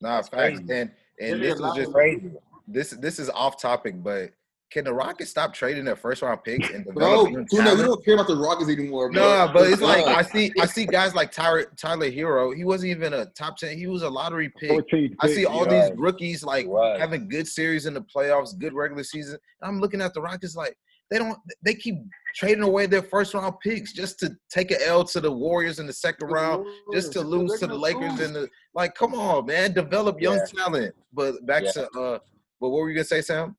[0.00, 0.60] Nah, That's facts.
[0.60, 0.64] crazy.
[0.70, 0.90] And
[1.20, 2.30] and It this is is just Crazy.
[2.66, 4.32] this this is off topic, but
[4.76, 7.82] can the Rockets stop trading their first round picks and Bro, develop young Tuna, we
[7.82, 9.22] don't care about the Rockets anymore, bro.
[9.22, 12.54] Nah, but it's like I see I see guys like Tyler Tyler Herro.
[12.54, 13.78] He wasn't even a top ten.
[13.78, 14.84] He was a lottery pick.
[15.20, 17.00] I see pick, all these rookies like Right.
[17.00, 19.38] having good series in the playoffs, good regular season.
[19.62, 20.76] I'm looking at the Rockets like
[21.10, 21.96] they don't they keep
[22.34, 25.86] trading away their first round picks just to take an L to the Warriors in
[25.86, 28.94] the second round, just to lose to the Lakers in the like.
[28.94, 30.64] Come on, man, develop young Yeah.
[30.64, 30.94] talent.
[31.14, 31.72] But back Yeah.
[31.72, 32.18] to uh,
[32.60, 33.56] but what were you gonna say, Sam?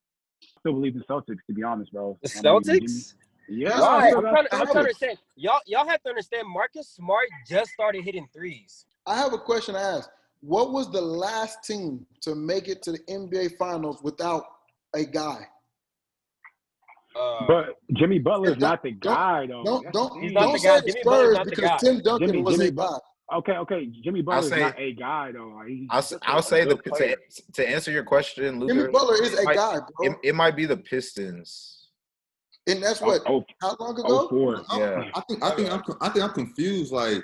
[0.67, 2.17] Still believe in Celtics, to be honest, bro.
[2.21, 3.13] The I mean, Celtics?
[3.49, 4.09] Yeah, Why?
[4.09, 5.17] I I'm trying, to, I'm trying to understand.
[5.37, 6.47] Y'all, y'all have to understand.
[6.49, 8.85] Marcus Smart just started hitting threes.
[9.05, 10.09] I have a question to ask.
[10.41, 14.43] What was the last team to make it to the NBA Finals without
[14.93, 15.47] a guy?
[17.17, 19.63] Uh, But Jimmy Butler's Don't- the guy, though.
[19.63, 20.33] Don't don't the He's thing.
[20.33, 20.79] not don't the say guy.
[20.81, 21.77] the Spurs not because guy.
[21.77, 22.97] Tim Duncan Jimmy- was Jimmy a Bu- guy.
[23.33, 23.87] Okay, okay.
[24.03, 25.49] Jimmy Butler's say- not a guy, though.
[25.49, 27.17] Like, he's I'll s- I'll say the good to,
[27.53, 30.11] to answer your question, Jimmy Butler is a might- guy, bro.
[30.11, 31.89] It, it might be the Pistons.
[32.67, 34.29] And that's oh, what Oh, how long oh, ago?
[34.29, 34.55] four.
[34.69, 35.11] I'm- Yeah.
[35.13, 36.91] I think I think I'm I think I'm confused.
[36.93, 37.23] Like,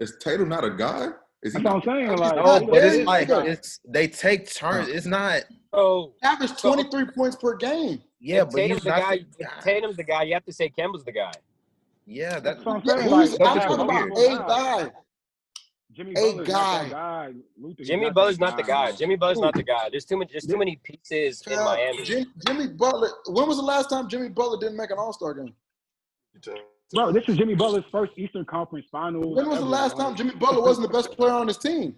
[0.00, 1.08] is Tatum not a guy?
[1.42, 1.62] Is he?
[1.62, 2.16] That's what I'm saying.
[2.18, 4.88] Like, No, not but it's like it's they take turns.
[4.88, 5.42] It's not.
[5.72, 8.02] oh, Average 23 points per game.
[8.20, 9.18] Yeah, but Tatum's he's the not guy.
[9.38, 9.60] the guy.
[9.62, 10.22] Tatum's the guy.
[10.24, 11.32] You have to say Kemba's the guy.
[12.06, 13.10] Yeah, That's that, what I'm Yeah, saying.
[13.10, 14.90] who's, Like, I'm talking about a guy.
[15.92, 16.82] Jimmy a Butler's not guy.
[16.82, 17.32] that guy.
[17.58, 18.92] Luther, Jimmy Butler's not the guy.
[18.92, 19.88] Jimmy Butler's not the guy.
[19.90, 20.30] There's too many.
[20.30, 22.04] There's too many pieces in Uh, Miami.
[22.04, 23.10] Jim, Jimmy Butler.
[23.28, 25.54] When was the last time Jimmy Butler didn't make an All Star game?
[26.92, 29.34] Bro, this is Jimmy Butler's first Eastern Conference Finals.
[29.36, 31.96] When was the last time Jimmy Butler wasn't the best player on his team?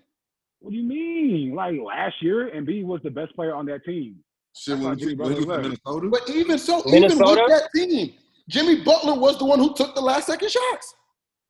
[0.61, 1.54] What do you mean?
[1.54, 4.16] Like last year, and B was the best player on that team.
[4.56, 5.62] Shit, when, Jimmy when Butler.
[5.62, 6.09] Minnesota.
[6.09, 7.42] But even so, even Minnesota?
[7.48, 8.14] with that team,
[8.49, 10.94] Jimmy Butler was the one who took the last second shots.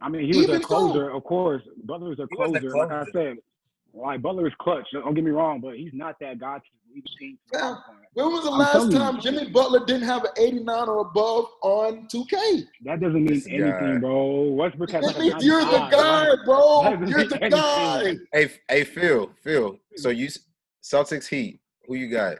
[0.01, 1.63] I mean, he was Even a so- closer, of course.
[1.85, 2.77] Butler's a He was a closer.
[2.77, 3.37] Like I said,
[3.95, 4.87] like Butler is clutch.
[4.93, 7.39] Don't get me wrong, but he's not that guy to lead the team.
[7.53, 7.75] Yeah.
[8.15, 8.99] When was the I'm last telling you.
[8.99, 12.65] time Jimmy Butler didn't have an 89 or above on 2K?
[12.85, 13.99] That doesn't mean This anything, guy.
[13.99, 14.43] bro.
[14.53, 16.83] Westbrook has That like means you're the guy, bro.
[16.97, 17.07] bro.
[17.07, 17.51] You're the anything.
[17.51, 18.17] guy.
[18.33, 19.79] hey, hey, Phil, Phil.
[19.97, 20.29] So you
[20.83, 21.61] Celtics Heat.
[21.87, 22.39] Who you got?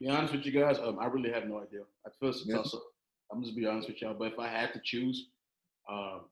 [0.00, 1.80] Be honest with you guys, um, I really have no idea.
[2.06, 2.62] I feel it's a Yeah.
[3.32, 4.14] I'm just be honest with y'all.
[4.18, 5.28] But if I had to choose,
[5.90, 6.22] um,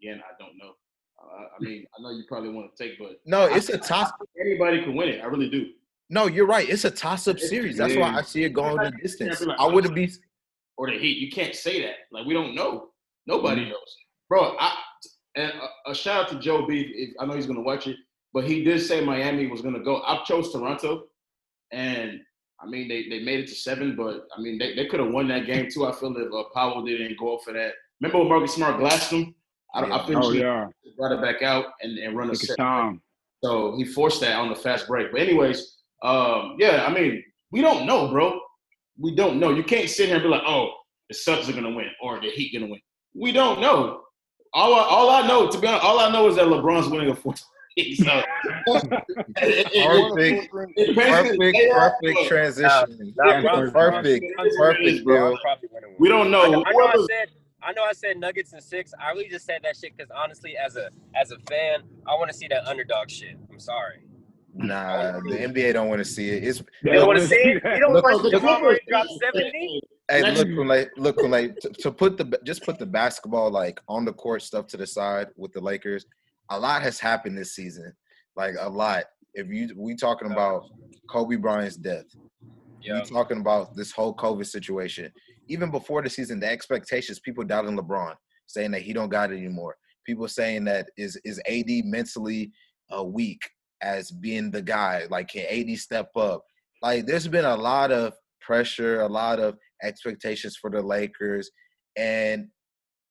[0.00, 0.72] again, I don't know.
[1.20, 4.10] Uh, I mean, I know you probably want to take, but No, it's a toss.
[4.40, 5.20] anybody can win it.
[5.20, 5.70] I really do.
[6.10, 6.68] No, you're right.
[6.68, 7.76] It's a toss-up series.
[7.76, 9.44] That's why I see it going the distance.
[9.58, 10.10] I wouldn't be.
[10.76, 11.18] Or the Heat.
[11.18, 11.96] You can't say that.
[12.12, 12.90] Like we don't know.
[13.26, 13.70] Nobody Mm-hmm.
[13.70, 13.96] knows,
[14.28, 14.56] bro.
[14.58, 14.74] I
[15.34, 15.52] and
[15.86, 16.80] a, a shout out to Joe B.
[16.94, 17.96] If, I know he's gonna watch it,
[18.32, 20.02] but he did say Miami was gonna go.
[20.02, 21.08] I chose Toronto,
[21.72, 22.20] and
[22.60, 25.10] I mean they, they made it to seven, but I mean they, they could have
[25.12, 25.86] won that game too.
[25.86, 27.72] I feel if uh, Powell didn't go for that.
[28.00, 29.34] Remember when Marcus Smart glassed him?
[29.74, 32.32] I, don't I think Oh he yeah, brought it back out and, and run a
[32.32, 32.56] took set.
[32.58, 33.00] time.
[33.44, 35.12] So he forced that on the fast break.
[35.12, 38.40] But anyways, um, yeah, I mean, we don't know, bro.
[38.98, 39.50] We don't know.
[39.50, 40.72] You can't sit here and be like, oh,
[41.08, 42.80] the Celtics are gonna win or the Heat gonna win.
[43.14, 44.02] We don't know.
[44.54, 47.10] All I, all I know, to be honest, all I know is that LeBron's winning
[47.10, 47.44] a fourth.
[47.94, 48.22] So
[49.36, 50.52] Perfect.
[50.94, 53.14] Perfect, perfect transition.
[53.16, 53.74] Nah, Yeah, perfect,
[54.56, 55.38] perfect, Bron's Bill.
[55.42, 55.96] probably winning one.
[55.98, 56.42] We don't know.
[56.44, 57.28] I know, I know I said
[57.62, 58.92] I know I said Nuggets and six.
[59.00, 62.30] I really just said that shit because honestly, as a as a fan, I want
[62.30, 63.36] to see that underdog shit.
[63.50, 64.00] I'm sorry.
[64.54, 66.44] Nah, the NBA don't want to see it.
[66.44, 67.62] It's You don't want to see it.
[67.64, 69.80] You don't want to Jamal Murray drop seventy.
[70.10, 74.06] Hey, look, Kool-Aid, look, Kool-Aid, to, to put the just put the basketball like on
[74.06, 76.06] the court stuff to the side with the Lakers.
[76.50, 77.92] A lot has happened this season,
[78.36, 79.04] like a lot.
[79.34, 80.64] If you we talking about
[81.08, 82.06] Kobe Bryant's death,
[82.80, 83.02] Yeah.
[83.02, 85.12] we talking about this whole COVID situation.
[85.48, 88.14] Even before the season, the expectations, people doubting LeBron,
[88.46, 89.76] saying that he don't got it anymore.
[90.04, 92.52] People saying that is is AD mentally
[92.96, 93.40] uh, weak
[93.82, 95.06] as being the guy.
[95.10, 96.42] Like, can AD step up?
[96.82, 101.50] Like, there's been a lot of pressure, a lot of expectations for the Lakers,
[101.96, 102.48] and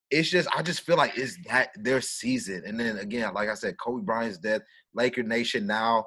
[0.10, 2.64] it's just I just feel like it's that their season.
[2.66, 4.62] And then again, like I said, Kobe Bryant's death,
[4.93, 6.05] Laker Nation now,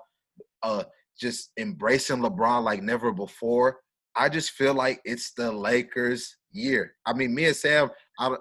[0.63, 0.85] uh,
[1.19, 3.79] just embracing LeBron like never before.
[4.17, 6.95] I just feel like it's the Lakers' year.
[7.07, 8.35] I mean, me and Sam, I,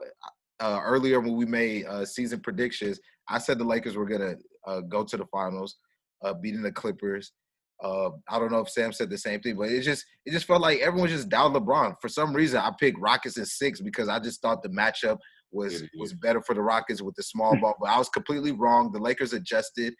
[0.59, 4.35] uh, earlier when we made uh, season predictions, I said the Lakers were gonna
[4.65, 5.77] uh, go to the finals,
[6.23, 7.33] uh, beating the Clippers.
[7.81, 10.45] Uh, I don't know if Sam said the same thing, but it just it just
[10.45, 11.95] felt like everyone just doubted LeBron.
[12.01, 15.19] For some reason, I picked Rockets in six because I just thought the matchup
[15.51, 17.75] was was better for the Rockets with the small ball.
[17.79, 18.91] But I was completely wrong.
[18.91, 19.93] The Lakers adjusted,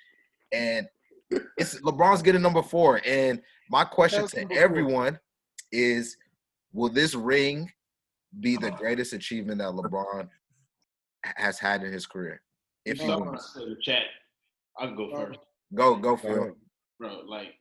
[0.51, 0.87] and
[1.57, 3.01] it's LeBron's getting number four.
[3.05, 4.63] And my question to number four.
[4.63, 5.19] everyone
[5.71, 6.17] is,
[6.73, 7.71] will this ring
[8.39, 8.77] be the uh-huh.
[8.77, 10.27] greatest achievement that LeBron
[11.23, 12.41] has had in his career?
[12.85, 14.03] If he So, wins, in the chat,
[14.79, 15.39] I'll go first.
[15.75, 16.55] go go Go for it.
[16.97, 17.21] bro.
[17.27, 17.53] Like,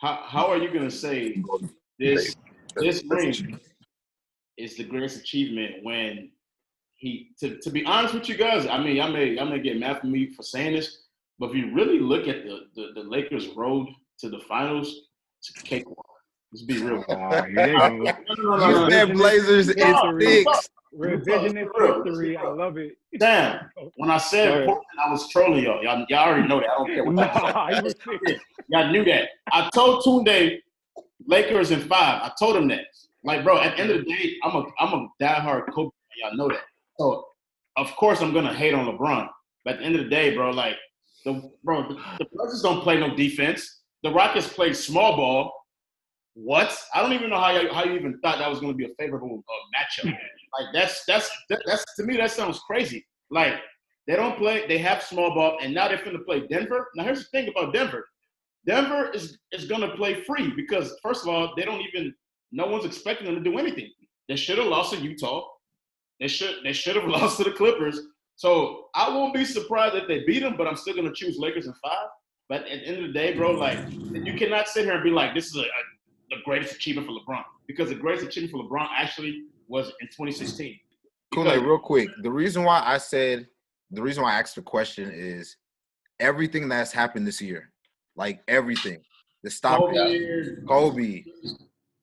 [0.00, 1.42] how how are you gonna say
[1.98, 2.36] this
[2.76, 3.58] this ring
[4.58, 6.30] is the greatest achievement when
[6.96, 7.30] he?
[7.40, 10.00] To, to be honest with you guys, I mean, I may I may get mad
[10.00, 11.04] for me for saying this,
[11.38, 13.88] but if you really look at the the, the Lakers' road
[14.18, 16.06] to the finals, it's a cakewalk.
[16.52, 17.04] Let's be real.
[17.08, 17.72] Here they.
[17.72, 20.70] No, no, no, no, You said Blazers in six.
[20.96, 22.36] Revisionist history.
[22.36, 22.96] I love it.
[23.18, 23.70] Damn.
[23.96, 24.64] When I said.
[24.64, 25.82] Portland, I was trolling y'all.
[25.82, 26.06] y'all.
[26.08, 26.70] Y'all already know that.
[26.70, 27.76] I don't care what y'all say.
[27.76, 28.42] You was serious.
[28.68, 29.28] Y'all knew that.
[29.52, 30.58] I told Tunde
[31.26, 32.22] Lakers in five.
[32.22, 32.86] I told him that.
[33.24, 35.90] Like, bro, at the end of the day, I'm a I'm a diehard Kobe.
[36.22, 36.62] Y'all know that.
[36.98, 37.24] So
[37.76, 39.28] of course I'm gonna hate on LeBron.
[39.64, 40.76] But at the end of the day, bro, like
[41.24, 43.82] the bro, the, Blazers don't play no defense.
[44.02, 45.52] The Rockets play small ball.
[46.34, 46.76] What?
[46.94, 48.84] I don't even know how you, how you even thought that was going to be
[48.84, 50.12] a favorable uh, matchup.
[50.58, 53.04] like that's that's that, that's to me that sounds crazy.
[53.30, 53.54] Like
[54.06, 56.86] they don't play, they have small ball, and now they're going to play Denver.
[56.94, 58.06] Now here's the thing about Denver.
[58.66, 62.14] Denver is is going to play free because first of all, they don't even
[62.52, 63.90] no one's expecting them to do anything.
[64.28, 65.44] They should have lost to Utah.
[66.20, 68.00] They should they should have lost to the Clippers.
[68.36, 71.38] So I won't be surprised if they beat them, but I'm still going to choose
[71.38, 72.08] Lakers in five.
[72.48, 75.10] But at the end of the day, bro, like you cannot sit here and be
[75.10, 75.64] like, this is a, a
[76.30, 80.78] the greatest achievement for LeBron because the greatest achievement for LeBron actually was in 2016.
[81.34, 82.08] Kool Aid, real quick.
[82.22, 83.46] The reason why I said,
[83.90, 85.56] the reason why I asked the question is
[86.20, 87.70] everything that's happened this year,
[88.16, 89.00] like everything,
[89.42, 91.24] the stop, Kobe, Kobe,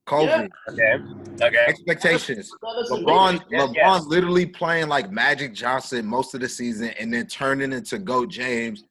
[0.05, 0.97] Kobe, Yeah.
[1.41, 1.45] Okay.
[1.47, 1.65] Okay.
[1.67, 2.51] expectations.
[2.63, 4.05] LeBron, Yes, LeBron yes.
[4.05, 8.83] literally playing like Magic Johnson most of the season, and then turning into Goat James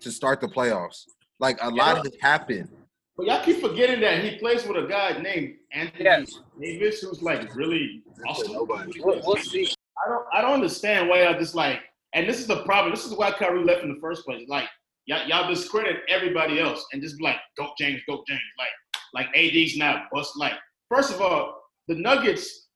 [0.00, 1.04] to start the playoffs.
[1.38, 2.68] Like a lot has happened.
[3.16, 6.40] But y'all keep forgetting that he plays with a guy named Anthony Yes.
[6.60, 8.52] Davis, who's like really awesome.
[8.52, 9.68] We'll, we'll see.
[10.04, 11.80] I don't I don't understand why y'all just like
[12.14, 12.94] and this is the problem.
[12.94, 14.48] This is why Kyrie left in the first place.
[14.48, 14.68] Like
[15.06, 18.40] y'all, y'all discredit everybody else and just be like go James, go James.
[18.58, 18.68] Like
[19.14, 20.54] like AD's not bust like
[20.88, 22.68] first of all, the Nuggets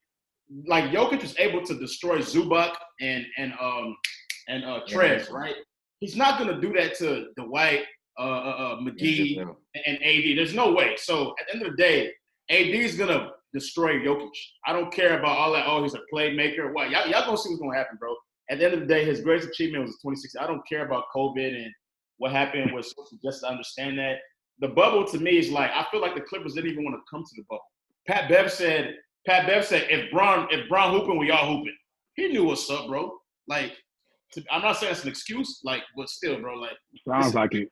[0.66, 3.97] like Jokic was able to destroy Zubac and and um
[4.49, 5.55] and uh Trez, right?
[6.01, 7.85] He's not gonna do that to Dwight
[8.18, 9.57] uh, uh, uh, McGee, Giselle.
[9.87, 10.37] and AD.
[10.37, 10.95] There's no way.
[10.97, 12.12] So at the end of the day,
[12.51, 14.28] AD is gonna destroy Jokic.
[14.66, 15.66] I don't care about all that.
[15.66, 16.72] Oh, he's a playmaker.
[16.72, 18.14] What y'all, y'all gonna see what's gonna happen, bro.
[18.51, 20.35] At the end of the day, his greatest achievement was 26.
[20.39, 21.72] I don't care about COVID and
[22.18, 24.18] what happened with social just to understand that.
[24.62, 27.02] The bubble to me is like I feel like the Clippers didn't even want to
[27.10, 27.64] come to the bubble.
[28.06, 28.94] Pat Bev said,
[29.26, 31.76] Pat Bev said, if Bron, if Bron hooping, we all hooping.
[32.14, 33.12] He knew what's up, bro.
[33.48, 33.72] Like,
[34.32, 36.76] to, I'm not saying it's an excuse, like, but still, bro, like,
[37.08, 37.68] Sounds like it.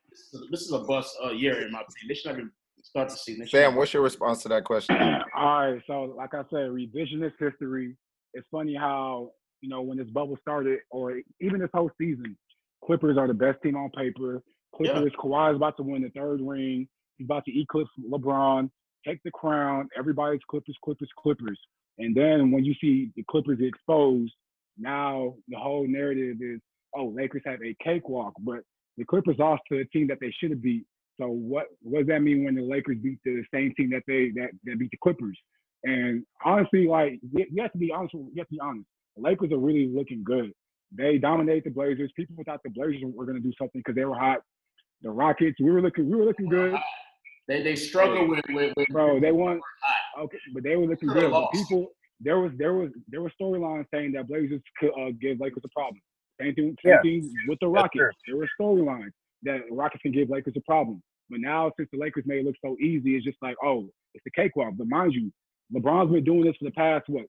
[0.50, 2.08] this is, a bust uh, year in my opinion.
[2.08, 2.50] They should not even
[2.82, 3.46] start the season.
[3.46, 4.96] Sam, what's your response to that question?
[5.36, 7.96] All right, so like I said, revisionist history.
[8.34, 9.30] It's funny how
[9.60, 12.36] you know when this bubble started, or even this whole season,
[12.84, 14.42] Clippers are the best team on paper.
[14.74, 16.88] Clippers, Kawhi's about to win the third ring.
[17.16, 18.70] He's about to eclipse LeBron,
[19.06, 19.88] take the crown.
[19.96, 21.58] Everybody's Clippers, Clippers, Clippers.
[21.98, 24.32] And then when you see the Clippers exposed,
[24.78, 26.60] now the whole narrative is,
[26.94, 28.60] oh, Lakers have a cakewalk, but
[28.96, 30.86] the Clippers lost to a team that they should have beat.
[31.20, 34.30] So what what does that mean when the Lakers beat the same team that they
[34.36, 35.38] that, that beat the Clippers?
[35.84, 38.14] And honestly, like you you have to be honest.
[38.14, 38.86] You have to be honest.
[39.16, 40.52] The Lakers are really looking good.
[40.92, 42.10] They dominate the Blazers.
[42.16, 44.40] People thought the Blazers were going to do something because they were hot.
[45.02, 46.74] The Rockets, we were looking, we were looking good,
[47.48, 49.18] They they struggle with with, with bro.
[49.20, 49.60] They won,
[50.18, 51.46] okay, but they were looking Could've good.
[51.52, 51.88] People,
[52.20, 55.68] there was there was there was storylines saying that Blazers could uh, give Lakers a
[55.68, 56.00] problem.
[56.40, 57.00] Same thing, same Yeah.
[57.02, 57.98] thing with the That's Rockets.
[57.98, 58.10] true.
[58.26, 59.10] There were storylines
[59.44, 61.02] that Rockets can give Lakers a problem.
[61.30, 64.26] But now, since the Lakers made it look so easy, it's just like, oh, it's
[64.26, 64.74] a cakewalk.
[64.76, 65.32] But mind you,
[65.74, 67.24] LeBron's been doing this for the past what,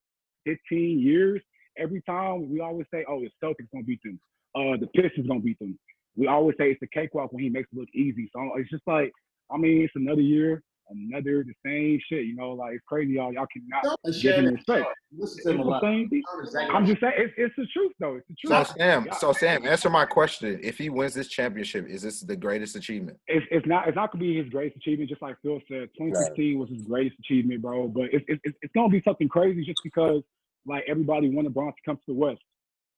[0.45, 1.41] 15 years.
[1.77, 4.19] Every time we always say, oh, the Celtics gonna beat them.
[4.55, 5.77] Uh, the Pistons gonna beat them.
[6.15, 8.29] We always say it's a cakewalk when he makes it look easy.
[8.33, 9.11] So it's just like,
[9.51, 12.25] I mean, it's another year, another the same shit.
[12.25, 13.33] You know, like it's crazy, y'all.
[13.33, 14.87] Y'all cannot give him respect.
[15.17, 16.23] Listen It's to him the same thing.
[16.71, 18.15] I'm just saying, it's, it's the truth though.
[18.15, 18.67] It's the truth.
[18.67, 18.73] So.
[18.77, 20.59] Sam, so Sam, answer my question.
[20.61, 23.17] If he wins this championship, is this the greatest achievement?
[23.27, 25.89] it's, it's not it's not gonna be his greatest achievement, just like Phil said.
[25.97, 27.87] 2016 was his greatest achievement, bro.
[27.87, 30.21] But it's it's it's it's gonna be something crazy just because
[30.65, 32.41] like everybody wanted Bron to come to the West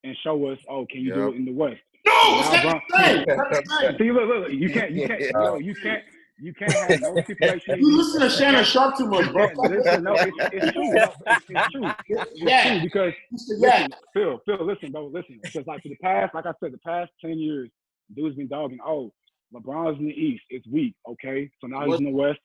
[0.03, 1.79] and show us, oh, can you do it in the West?
[2.05, 3.17] No, it's Now, not the same.
[3.19, 3.97] It's not the same.
[3.97, 6.03] See, look, look, look, you can't you can't yo, you can't
[6.41, 7.79] you can't have no stipulation.
[7.79, 9.47] You listen to Shannon Sharpe too much, bro.
[9.69, 10.93] Listen, no, it's, it's true.
[10.93, 11.91] No, it's, it's true.
[12.09, 12.69] It's Yeah.
[12.73, 13.57] true because Yeah.
[13.59, 15.39] listen, Phil, Phil, listen, bro, listen.
[15.41, 17.69] Because like for the past, like I said, the past ten years,
[18.13, 18.79] dude's been dogging.
[18.85, 19.13] Oh,
[19.53, 20.95] LeBron's in the East, it's weak.
[21.07, 22.39] Okay, so now he's in the West.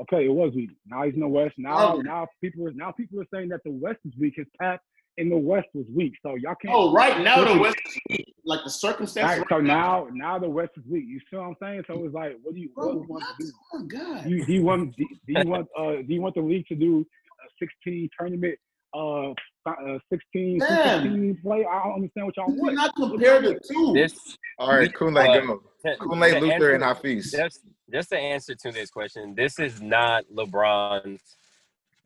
[0.00, 0.70] Okay, it was weak.
[0.86, 1.54] Now he's in the West.
[1.58, 2.00] Now, Oh.
[2.00, 4.34] now people are now people are saying that the West is weak.
[4.36, 4.80] His path
[5.16, 6.12] in the West was weak.
[6.22, 6.74] So y'all can't.
[6.74, 8.34] Oh, right now the West is weak.
[8.44, 9.38] Like the circumstances.
[9.38, 11.04] Right, so now, now the West is weak.
[11.06, 11.84] You see what I'm saying?
[11.86, 13.52] So it's like, what do you, what do you want to do?
[13.74, 14.24] Oh God.
[14.24, 16.66] Do you, do you want do do you want uh do you want the league
[16.66, 17.06] to do
[17.44, 17.48] a
[17.84, 18.58] 16 tournament
[18.92, 19.32] uh,
[19.64, 21.64] fi- uh 16 16 play?
[21.64, 22.76] I don't understand what y'all You want.
[22.76, 23.92] cannot compare the two.
[23.94, 25.62] This All right, Kunle, Uh, go.
[25.84, 27.30] to- Kunle, to Luther, answer- and Hafiz.
[27.30, 27.60] just
[27.92, 31.20] just to answer to this question, this is not LeBron's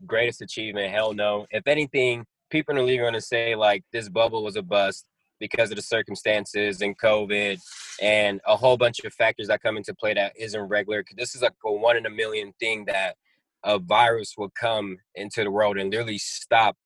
[0.07, 0.91] greatest achievement.
[0.93, 1.47] Hell no.
[1.51, 5.07] If anything, people in the league are gonna say like this bubble was a bust
[5.41, 7.61] because of the circumstances and COVID
[8.03, 11.05] and a whole bunch of factors that come into play that isn't regular.
[11.17, 13.17] This is like a one in a million thing that
[13.65, 16.77] a virus will come into the world and literally stop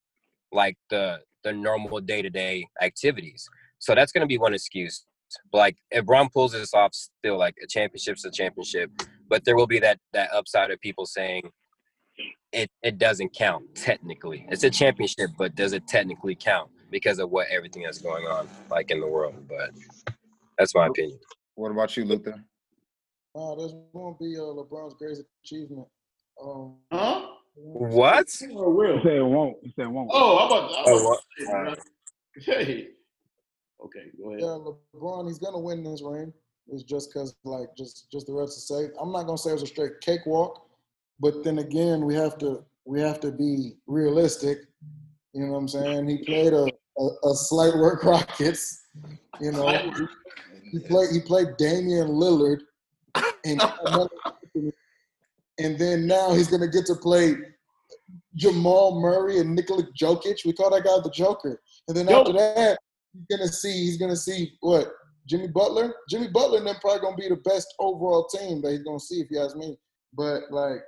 [0.53, 3.49] like the the normal day to day activities.
[3.79, 5.05] So that's gonna be one excuse.
[5.53, 8.91] Like if Bron pulls this off, still like a championship's a championship.
[9.29, 11.51] But there will be that that upside of people saying
[12.53, 14.47] it it doesn't count technically.
[14.51, 18.49] It's a championship, but does it technically count because of what everything that's going on
[18.71, 19.35] like in the world?
[19.49, 19.71] But
[20.59, 21.19] that's my opinion.
[21.55, 22.43] What about you, Luther?
[23.35, 25.87] Nah, this won't be uh, LeBron's greatest achievement.
[26.43, 27.29] Um, Huh?
[27.55, 28.29] What?
[28.55, 29.03] Or He will?
[29.03, 29.57] said it won't.
[29.63, 30.11] He said it won't.
[30.13, 30.71] Oh, I'm about.
[30.71, 31.21] I'm Oh, about what?
[31.39, 31.75] to say, bro.
[32.65, 32.89] Hey.
[33.85, 34.41] Okay, go ahead.
[34.41, 34.59] yeah,
[35.01, 36.33] LeBron, he's gonna win this ring.
[36.69, 38.91] It's just cause like just just the rest to say.
[39.01, 40.67] I'm not gonna say it was a straight cakewalk,
[41.23, 44.59] but then again, we have to we have to be realistic.
[45.33, 46.09] You know what I'm saying?
[46.09, 46.67] He played a
[46.99, 48.87] a, a slight work Rockets.
[49.41, 49.93] You know,
[50.73, 52.59] he, played he played Damian Lillard,
[53.45, 53.63] and
[55.59, 57.37] and then now he's gonna get to play
[58.35, 60.45] Jamal Murray and Nikola Jokic.
[60.45, 61.63] We call that guy the Joker.
[61.87, 62.21] And then Yo.
[62.21, 62.79] after that,
[63.13, 64.93] he's gonna see he's gonna see what
[65.27, 65.95] Jimmy Butler.
[66.11, 69.21] Jimmy Butler and then probably gonna be the best overall team that he's gonna see
[69.21, 69.79] if you ask me.
[70.15, 70.83] But like,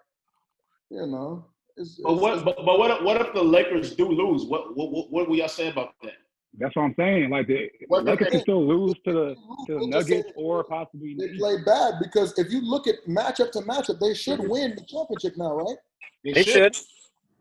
[0.90, 2.44] you know, it's, But what?
[2.44, 2.90] But, but what?
[2.90, 4.44] If, what if the Lakers do lose?
[4.44, 4.76] What?
[4.76, 4.90] What?
[4.92, 6.12] What, what will y'all say about that?
[6.58, 7.30] That's what I'm saying.
[7.30, 9.34] Like the What- Lakers can still lose to the
[9.66, 12.86] to the We'll just say Nuggets or possibly they play bad because if you look
[12.86, 15.76] at matchup to matchup, they should win the championship now, right?
[16.24, 16.76] They should.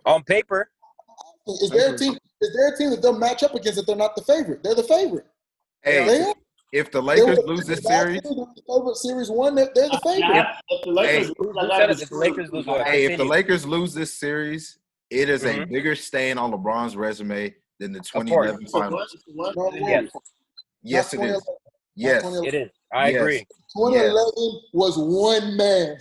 [0.06, 0.70] On paper.
[1.48, 2.18] Is there a team?
[2.42, 4.64] Is there a team that they'll match up against if they're not the favorite?
[4.64, 5.26] They're the favorite.
[5.82, 6.34] Hey, They are.
[6.74, 9.54] If the Lakers were- lose this series, year, they were the favorite series one.
[9.56, 10.28] They're, they're the favorite.
[10.34, 11.98] Now, if the Lakers Hey, lose, I who gotta said it?
[11.98, 12.16] be If the.
[12.18, 14.80] Lakers lose hey, if the Lakers lose this series,
[15.12, 15.70] it is a Mhm.
[15.72, 19.14] bigger stain on LeBron's resume than the 2011 It's finals.
[19.14, 19.56] It's a what?
[19.56, 20.10] No, Yes.
[20.82, 21.44] Yes, it Not is.
[21.96, 22.44] 2011.
[22.44, 22.54] Yes.
[22.54, 22.70] It is.
[22.92, 23.22] I Yes.
[23.22, 23.48] agree.
[23.78, 25.98] 2011 was one man.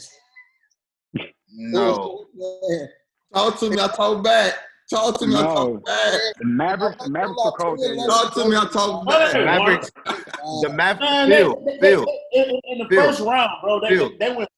[1.55, 1.91] No.
[1.91, 2.89] was one man.
[3.35, 4.55] Talk to me, I talk back.
[4.93, 5.55] Talk to me, I No.
[5.55, 6.21] talk back.
[6.39, 8.07] The Mavericks, the Mavericks were cold that.
[8.09, 9.33] Talk to me, I talk back.
[9.33, 9.91] Hey, Mavericks,
[10.63, 13.03] the Mavericks, Man, they, Phil, they, Phil, in, in the Phil.
[13.03, 14.11] first round, bro, they, Phil.
[14.19, 14.49] they, they went.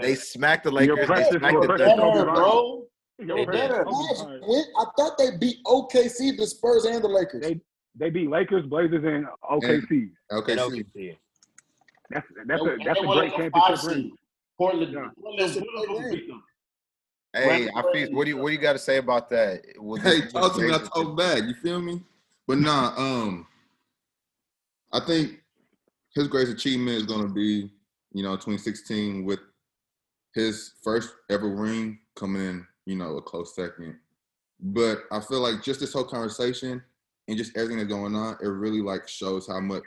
[0.00, 0.96] they smacked the Your Lakers.
[0.98, 2.02] They precious- smacked your the precious Denver.
[2.02, 2.36] Kobe better, Bryant.
[2.38, 2.86] bro.
[3.18, 3.84] Yo, They Chris, better.
[3.84, 4.48] Kobe Mavs Bryant.
[4.48, 7.42] went- I thought they beat OKC, the Spurs, and the Lakers.
[7.42, 7.60] They
[7.96, 10.10] they beat Lakers, Blazers, and OKC.
[10.32, 10.60] Okay, And.
[10.60, 11.16] OKC.
[12.10, 14.12] That's that's a that's a great like a five championship ring.
[14.56, 15.08] Portland, Yeah.
[15.20, 16.42] Portland, Portland beat them.
[17.32, 19.62] Hey, I feel, what do you what do you got to say about that?
[19.76, 21.44] Will Hey, talk to me, I talk back.
[21.44, 22.02] You feel me?
[22.46, 23.46] But nah, um,
[24.92, 25.40] I think
[26.14, 27.70] his greatest achievement is gonna be,
[28.12, 29.38] you know, 2016 with
[30.34, 33.96] his first ever ring coming in, you know, a close second.
[34.58, 36.82] But I feel like just this whole conversation
[37.28, 39.86] and just everything that's going on, it really like shows how much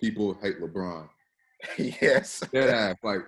[0.00, 1.08] people hate LeBron.
[1.78, 2.42] yes.
[2.52, 3.20] Dead ass, like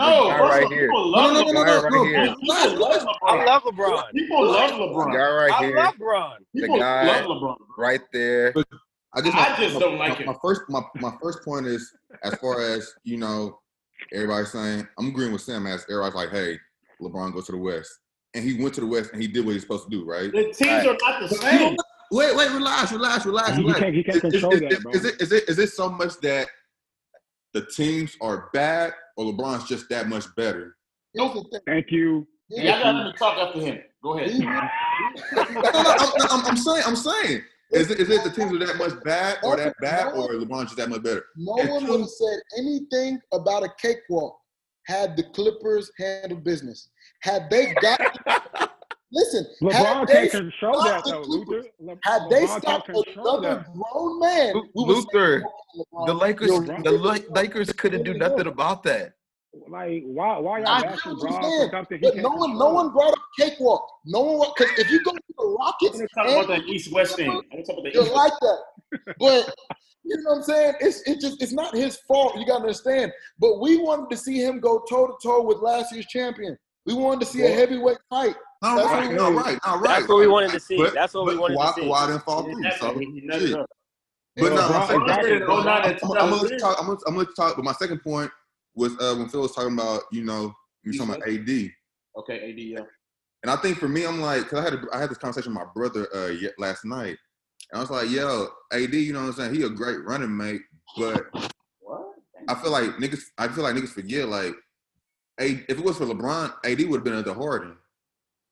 [0.00, 0.86] No, guy right here.
[0.88, 2.04] people no, no, no, no, no, right no.
[2.04, 2.26] here.
[2.40, 4.10] People love I love LeBron.
[4.12, 5.12] People love The LeBron.
[5.12, 6.32] guy right I here, love LeBron.
[6.56, 7.56] People guy- love LeBron.
[7.78, 8.54] right there.
[9.14, 10.26] I just, I just don't like my, it.
[10.26, 11.92] My first, my, my first point is
[12.22, 13.58] as far as you know,
[14.12, 16.58] everybody's saying I'm agreeing with Sam as everybody's like, hey,
[17.02, 17.90] LeBron go to the West,
[18.34, 20.30] and he went to the West and he did what he's supposed to do, right?
[20.30, 20.86] The teams Right.
[20.88, 21.76] are not the same.
[22.12, 23.80] Wait, wait, relax, relax, relax, He relax.
[23.80, 24.92] can't he can't Is, is, control is, that, bro.
[24.92, 26.48] is it is it is it so much that
[27.52, 30.76] the teams are bad or LeBron's just that much better?
[31.12, 31.60] Here's the thing.
[31.66, 32.26] Thank you.
[32.48, 33.78] Y'all gotta talk after him.
[34.02, 34.38] Go ahead.
[34.38, 37.42] No, no, I'm, I'm, I'm saying, I'm saying,
[37.72, 40.64] is it, is it the teams are that much bad or that bad or LeBron's
[40.64, 41.24] just that much better?
[41.36, 44.36] No And one two- would have said anything about a cakewalk
[44.86, 46.88] had the Clippers handled business.
[47.22, 48.00] Had they got
[49.12, 51.92] listen, LeBron had they, can't control that stopped the though, Clippers, Luther.
[51.92, 53.66] Le- had they LeBron can't stopped another that.
[53.72, 55.44] grown man, Lu- we would say, Luther,
[56.06, 59.14] The Lakers, you're the La- Lakers couldn't do nothing about that.
[59.68, 62.14] Like why why y'all I get bashing what you're Bron saying, for something he But
[62.14, 63.84] can't no one, no one brought up cakewalk.
[64.04, 66.92] No one, because if you go to the I'm Rockets, gonna talk about that East
[66.92, 67.30] West thing.
[67.30, 68.58] I'm gonna talk about the you're like that.
[69.18, 69.52] But
[70.04, 70.74] you know what I'm saying?
[70.80, 72.36] It's it just it's not his fault.
[72.36, 73.12] You gotta understand.
[73.40, 76.56] But we wanted to see him go toe to toe with last year's champion.
[76.86, 78.36] We wanted to see a heavyweight fight.
[78.62, 79.58] No, That's right, what no, right.
[79.82, 80.76] That's what we wanted to see.
[80.76, 81.86] But- That's what we wanted Kawhi, to see.
[81.86, 82.70] Kawhi didn't fall through.
[82.78, 83.66] So, he shit.
[84.36, 85.32] But no, my second, exactly.
[85.32, 86.58] in 09 and I'm, I'm, I'm gonna let you 2003.
[86.58, 86.76] talk.
[86.78, 87.56] I'm gonna, I'm gonna let you talk.
[87.56, 88.30] But my second point
[88.74, 91.70] was uh, when Phil was talking about, you know, you talking about AD,
[92.18, 92.80] Okay, AD, yeah.
[93.42, 95.54] And I think for me, I'm like, cause I had a, I had this conversation
[95.54, 97.16] with my brother uh last night,
[97.72, 99.54] and I was like, yo, AD, you know what I'm saying?
[99.54, 100.62] He a great running mate,
[100.96, 101.26] but
[101.80, 102.02] What?
[102.48, 104.54] I feel like niggas, I feel like niggas forget like,
[105.40, 107.76] A, if it was for LeBron, AD would have been at the Harden,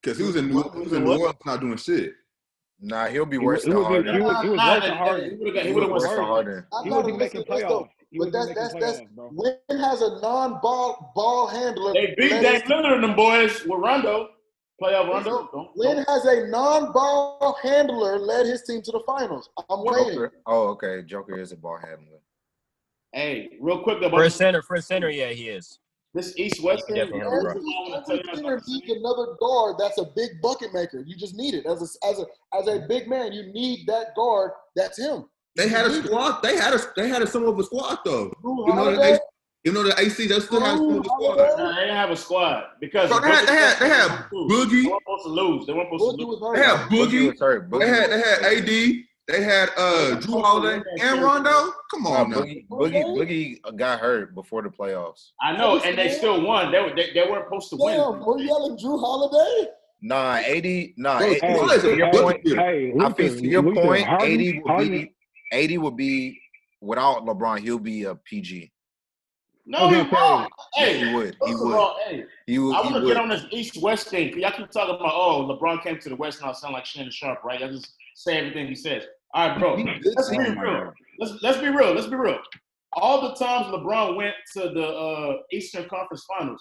[0.03, 2.13] cause he was in New, he was in New Orleans not doing shit.
[2.81, 4.23] Nah, he'll be He worse was- than he he Harden.
[4.25, 5.23] was- he was Nah, working nah, hard.
[5.25, 6.55] He would have He he would was have worse than Harden.
[6.55, 7.81] He gotta wasn't making listen to this, though.
[7.81, 7.91] playoffs.
[8.19, 12.61] But that's that's that's playoffs, when has a non-ball ball handler They beat led Dame
[12.63, 14.31] Lillard and them boys with Rondo.
[14.81, 15.49] Playoff Rondo.
[15.53, 16.09] Don't, when don't.
[16.09, 19.51] has a non-ball handler led his team to the finals?
[19.69, 20.29] I'm waiting.
[20.47, 21.03] Oh, okay.
[21.03, 22.21] Joker is a ball handler.
[23.13, 25.81] Hey, real quick though, For about a center, for a center, yeah, he is.
[26.15, 26.97] This East West thing.
[26.97, 29.27] Definitely you have know, a this is what I wanna tell Every center needs another
[29.41, 31.05] guard that's a big bucket maker.
[31.07, 32.27] You just need it as a as a
[32.59, 33.33] as a big man.
[33.33, 34.53] You need that guard.
[34.75, 35.27] That's him.
[35.57, 36.09] They had a You need it.
[36.09, 36.41] squad.
[36.43, 38.31] They had a they had a somewhat of a squad though.
[38.43, 39.21] Jrue You know the AC,
[39.65, 40.27] you know the AC.
[40.27, 41.39] They still had some of a squad.
[41.39, 41.63] Holiday.
[41.63, 44.37] Nah, they didn't have a squad because Bro, they had they had they had They
[44.39, 45.67] weren't supposed to lose.
[45.67, 46.41] They weren't supposed Boogie to lose.
[46.41, 46.79] They hurt.
[46.79, 47.31] had Boogie Boogie.
[47.33, 47.71] was hurt.
[47.71, 48.69] Boogie They had they had.
[48.69, 49.05] AD.
[49.29, 51.73] They had uh Jrue Holiday and Rondo.
[51.91, 52.39] Come on now.
[52.39, 53.05] Boogie, Boogie,
[53.63, 55.33] Boogie got hurt before the playoffs.
[55.43, 56.73] I know, and they still won.
[56.73, 58.25] They, were- they, they weren't supposed to Damn, win.
[58.25, 59.71] we're yelling Jrue Holiday.
[60.01, 60.89] Nah, AD.
[60.97, 62.59] Nah, Bro, A- Jrue Holiday's a to your good point, dude.
[62.59, 65.13] Hey, I think to your Luther, point, Harden- AD will Harden- be
[65.75, 66.41] AD will be
[66.81, 67.61] without LeBron.
[67.61, 68.73] He'll be a PG.
[69.67, 70.51] No, he won't.
[70.75, 71.37] Hey, he would.
[71.45, 71.75] He would.
[71.77, 72.75] all, hey, He would.
[72.77, 74.31] I He want to get on this East-West thing.
[74.31, 77.11] 'cause Y'all keep talking about, oh, LeBron came to the West now sound like Shannon
[77.13, 77.61] Sharpe, right?
[77.61, 79.05] Y'all just say everything he says.
[79.35, 79.75] All right, bro.
[79.75, 80.93] Let's be real.
[81.19, 81.93] Let's let's be real.
[81.93, 82.39] Let's be real.
[82.95, 86.61] All the times LeBron went to the uh, Eastern Conference Finals,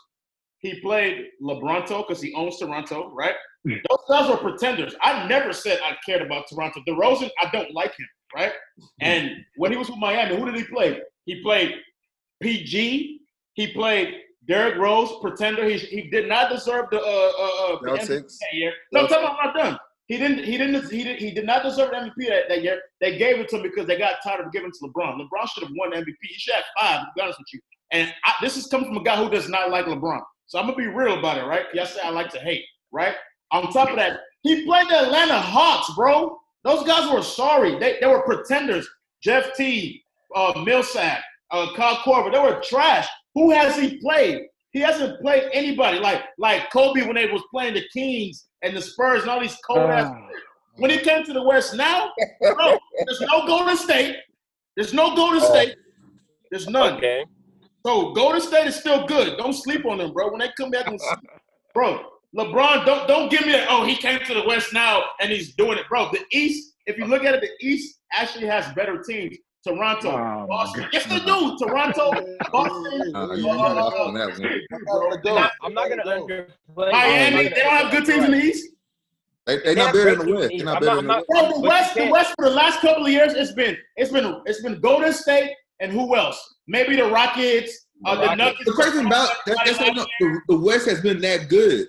[0.59, 3.36] he played LeBronto because he owns Toronto, right?
[3.65, 4.95] Those guys were pretenders.
[5.01, 6.82] I never said I cared about Toronto.
[6.88, 8.53] DeRozan, I don't like him, right?
[9.01, 11.01] And when he was with Miami, who did he play?
[11.26, 11.76] He played
[12.41, 13.20] PG.
[13.53, 14.15] He played
[14.47, 15.68] Derrick Rose, pretender.
[15.68, 18.74] He, he did not deserve the uh uh, uh the MVP that year.
[18.93, 19.78] No, I'm talking about I'm not done.
[20.08, 20.45] He didn't.
[20.45, 20.89] He didn't.
[20.89, 21.20] He did.
[21.20, 22.82] He did not deserve the MVP that, that year.
[23.01, 25.20] They gave it to him because they got tired of giving it to LeBron.
[25.20, 26.16] LeBron should have won the MVP.
[26.22, 27.01] He should have five.
[27.01, 27.60] To be honest with you.
[27.91, 30.22] And I, this is coming from a guy who does not like LeBron.
[30.47, 31.66] So I'm gonna be real about it, right?
[31.74, 33.16] Yes, I like to hate, right?
[33.51, 36.38] On top of that, he played the Atlanta Hawks, bro.
[36.64, 37.78] Those guys were sorry.
[37.80, 38.88] They, they were pretenders.
[39.22, 40.03] Jeff T,
[40.36, 43.08] uh, Millsap, uh, Kyle Korver, they were trash.
[43.36, 44.43] Who has he played?
[44.72, 48.82] He hasn't played anybody like like Kobe when they was playing the Kings and the
[48.82, 50.11] Spurs and all these cold ass.
[50.13, 50.28] Ah.
[50.76, 52.11] When he came to the West now,
[52.41, 54.15] bro, there's no Golden State.
[54.76, 55.76] There's no Golden State.
[56.51, 56.97] There's none.
[56.97, 57.26] Okay.
[57.86, 59.38] So Golden State is still good.
[59.38, 60.30] Don't sleep on them, bro.
[60.30, 60.99] When they come back and
[61.74, 62.05] bro,
[62.36, 63.68] LeBron, don't don't give me that.
[63.70, 66.09] Oh, he came to the West now and he's doing it, bro.
[66.11, 69.38] The East, if you look at it, the East actually has better teams.
[69.66, 70.82] Toronto, Oh, Boston.
[70.84, 70.89] God.
[70.93, 71.58] Yes, they do.
[71.58, 72.12] Toronto,
[72.51, 75.51] Boston, Uh, you got off on that one.
[75.64, 76.45] I'm not, gonna underplay.
[76.78, 77.43] I'm Miami.
[77.49, 78.68] They don't have good teams in the East.
[79.45, 80.53] They they They not have better in the West.
[80.55, 81.26] They're not I'm better not- in the West.
[81.30, 84.41] Bro, the West, the West for the last couple of years, it's been it's been
[84.45, 86.55] it's been Golden State and who else?
[86.68, 88.66] Maybe the Rockets, uh, the, The Nuggets.
[88.66, 91.88] The crazy about that, that's not, the, the West has been that good.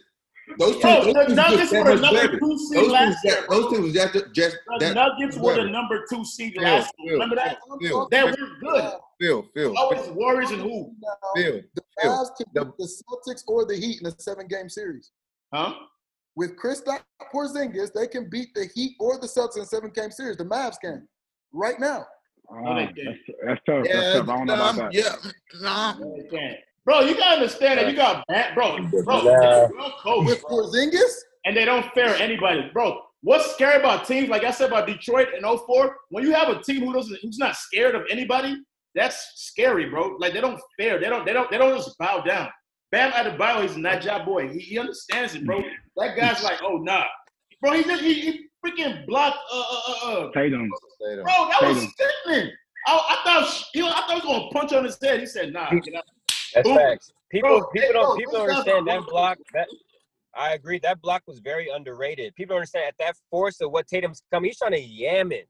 [0.58, 2.38] Those teams, Bro, those the Nuggets were the number better.
[2.40, 3.34] two seed Those teams, last year.
[3.34, 3.60] that, bro.
[3.60, 7.10] those teams just just The that Nuggets were the number two seed Phil, last year.
[7.10, 7.58] Phil, Remember that?
[7.80, 8.92] Phil, They were good.
[9.20, 10.94] Phil, Phil, Always Warriors and who?
[11.36, 12.24] Phil, The Phil.
[12.54, 15.10] The- the Celtics or the Heat in a seven-game series.
[15.52, 15.74] Huh?
[16.36, 17.02] With Kristaps
[17.34, 20.36] Porzingis, they can beat the Heat or the Celtics in a seven-game series.
[20.36, 21.08] The Mavs can
[21.52, 22.06] right now.
[22.50, 22.96] No, they Ah, can't.
[22.96, 23.84] that's, that's tough.
[23.86, 24.28] Yeah, that's tough.
[24.28, 24.94] I don't know about that.
[24.94, 25.14] yeah,
[25.60, 25.98] nah.
[25.98, 26.56] No, they can't.
[26.88, 29.22] Bro, you gotta understand that you got bad, bro, bro, Nah.
[29.22, 30.56] they're well coached, With bro.
[30.56, 31.12] Porzingis,
[31.44, 33.02] and they don't fare anybody, bro.
[33.20, 35.94] What's scary about teams like I said about Detroit in 04?
[36.08, 38.56] When you have a team who doesn't, who's not scared of anybody,
[38.94, 40.16] that's scary, bro.
[40.18, 42.48] Like they don't fare, they don't, they don't, they don't just bow down.
[42.90, 44.48] Bam Adebayo, he's a nut job boy.
[44.48, 45.62] He, he understands it, bro.
[45.98, 47.04] That guy's like, oh nah,
[47.60, 47.72] bro.
[47.72, 49.36] He just he, he freaking blocked.
[49.52, 50.32] Uh, uh, uh, uh.
[50.32, 50.70] Tatum.
[51.00, 51.92] Bro, that was Tatum.
[52.24, 52.52] sickening.
[52.86, 55.20] I, I thought he, I thought he was gonna punch on his head.
[55.20, 55.68] He said, nah.
[55.68, 56.04] get out.
[56.54, 56.76] That's Boom.
[56.76, 57.12] facts.
[57.30, 59.38] People, Bro, people don't, people don't understand that block.
[59.52, 59.68] That
[60.34, 60.78] I agree.
[60.78, 62.34] That block was very underrated.
[62.34, 64.48] People don't understand at that force of what Tatum's coming.
[64.48, 65.48] He's trying to yam it.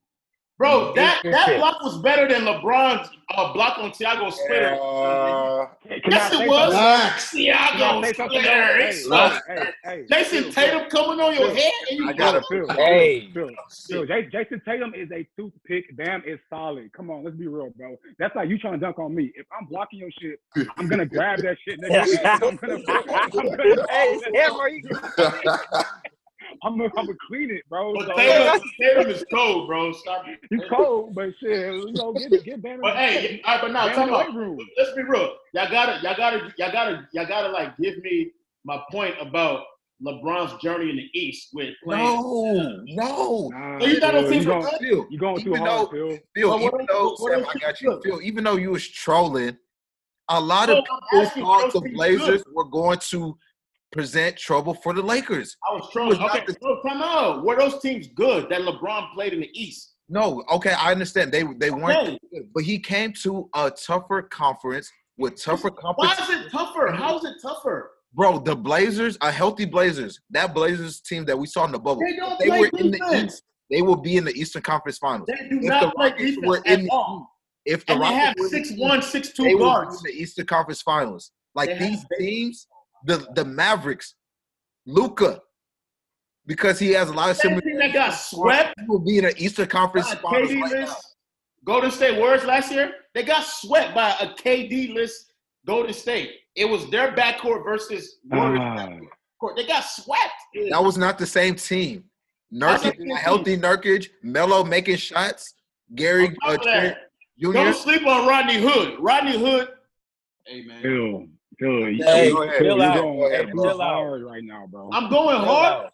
[0.59, 4.75] Bro, that, that block was better than LeBron's uh, block on Thiago Splitter.
[4.83, 6.73] Uh, Can Yes, I it was.
[6.73, 6.81] something?
[6.81, 7.31] Relax.
[7.31, 8.41] Can I Thiago say something?
[8.41, 8.77] Splitter.
[8.77, 12.09] Hey, hey, so- hey, hey, Jayson Phil, Tatum coming on your Phil, head and you
[12.09, 12.71] I got block it.
[12.73, 13.31] Hey.
[13.33, 13.51] Phil,
[13.89, 15.97] Phil, J- Jayson Tatum is a toothpick.
[15.97, 16.93] Bam is solid.
[16.93, 17.97] Come on, let's be real, bro.
[18.19, 19.31] That's like you trying to dunk on me.
[19.37, 20.41] If I'm blocking your shit,
[20.77, 21.81] I'm gonna grab that shit.
[21.81, 22.19] Nigga.
[22.43, 24.83] I'm gonna, I'm hey, Sam, are you?
[26.63, 27.95] I'm gonna, I'm gonna clean it, bro.
[27.95, 29.93] But So, Tatum, Tatum is cold, bro.
[29.93, 30.25] Stop.
[30.51, 32.81] he's cold, but shit, you know, get get Bam.
[32.81, 34.59] But hey, all right, but now come on.
[34.77, 35.35] Let's be real.
[35.55, 38.31] Y'all gotta, y'all gotta, y'all gotta, y'all gotta like give me
[38.65, 39.65] my point about
[40.05, 42.15] LeBron's journey in the East with playing.
[42.17, 43.49] no, no.
[43.49, 44.81] Nah, So you thought Phil, those teams you were going, good?
[44.81, 46.19] Phil, you going too Even hard, though- Phil.
[46.35, 48.01] Phil, Well, what even though Sam, I got you.
[48.05, 49.57] Phil, even though you was trolling,
[50.29, 52.55] a lot No, of I'm people asking, thought the Blazers good.
[52.55, 53.37] were going to
[53.93, 55.57] present trouble for the Lakers.
[55.69, 56.21] I was trolling.
[56.21, 57.45] was Okay, the- bro, come on.
[57.45, 59.95] Were those teams good that LeBron played in the East?
[60.09, 62.19] No, okay, I understand they they weren't, Okay.
[62.33, 66.93] good, but he came to a tougher conference with tougher Why is it tougher?
[66.93, 67.91] How is it tougher?
[68.15, 72.01] Bro, the Blazers, a healthy Blazers, that Blazers team that we saw in the bubble,
[72.03, 73.25] They don't they were in the.
[73.27, 73.43] East.
[73.71, 75.29] They will be in the Eastern Conference Finals.
[75.29, 77.31] They do If not the play Rockets defense were at in the all.
[77.67, 79.97] If the And they Rockets have were in the six one, six two they guards.
[79.99, 81.33] in the Eastern Conference Finals.
[81.55, 82.67] Like They these teams,
[83.05, 84.15] the the Mavericks,
[84.87, 85.41] Luka,
[86.47, 87.61] because he has a lot of That similar.
[87.79, 90.81] that got swept will be in the Eastern Conference by KD right now.
[90.81, 91.15] list.
[91.65, 95.33] Golden State Warriors last year, they got swept by a KD list
[95.67, 96.31] Golden State.
[96.55, 99.57] It was their backcourt versus Warriors backcourt.
[99.57, 100.33] They got swept.
[100.71, 102.05] That was not the same team.
[102.53, 105.55] Nurkic, the same healthy Nurkic, Melo making shots,
[105.95, 106.97] Gary On uh, Trent
[107.39, 107.53] Jr.
[107.53, 108.97] Don't sleep on Rodney Hood.
[108.99, 109.69] Rodney Hood.
[110.47, 111.27] Hey man, Phil,
[111.59, 112.95] Phil, you- Hey, Phil, chill out.
[112.97, 114.29] going Go ahead, too bro.
[114.31, 114.91] right now, bro.
[114.93, 115.85] I'm going Chill hard.
[115.87, 115.93] out.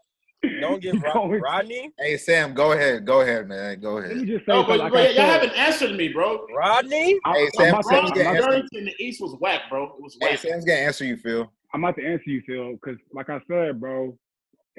[0.61, 1.91] Don't get Rod- Going- Rodney.
[1.99, 4.27] Hey Sam, go ahead, go ahead, man, go Let me ahead.
[4.27, 6.47] just say, No, but, like but y'all said, haven't answered me, bro.
[6.55, 7.19] Rodney.
[7.25, 9.35] I'm, Hey, Sam, about Sam, to, I'm get about to- Journey in the East was
[9.41, 9.85] whack, bro.
[9.97, 10.37] It was Hey.
[10.37, 11.51] Sam's gonna answer you, Phil.
[11.73, 14.17] I'm about to answer you, Phil, because like I said, bro,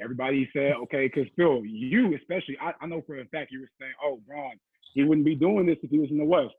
[0.00, 3.70] everybody said, okay, because Phil, you especially, I, I know for a fact you were
[3.80, 4.52] saying, oh, Bron,
[4.94, 6.54] he wouldn't be doing this if he was in the West.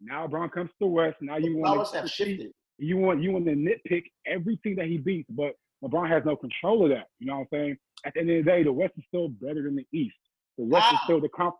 [0.00, 1.16] Now Bron comes to the West.
[1.20, 2.50] Now you Flowers want have shifted.
[2.78, 6.84] You want you want to nitpick everything that he beats, but LeBron has no control
[6.84, 7.06] of that.
[7.18, 7.76] You know what I'm saying?
[8.04, 10.16] At the end of the day, the West is still better than the East.
[10.56, 11.54] The West is still the comp.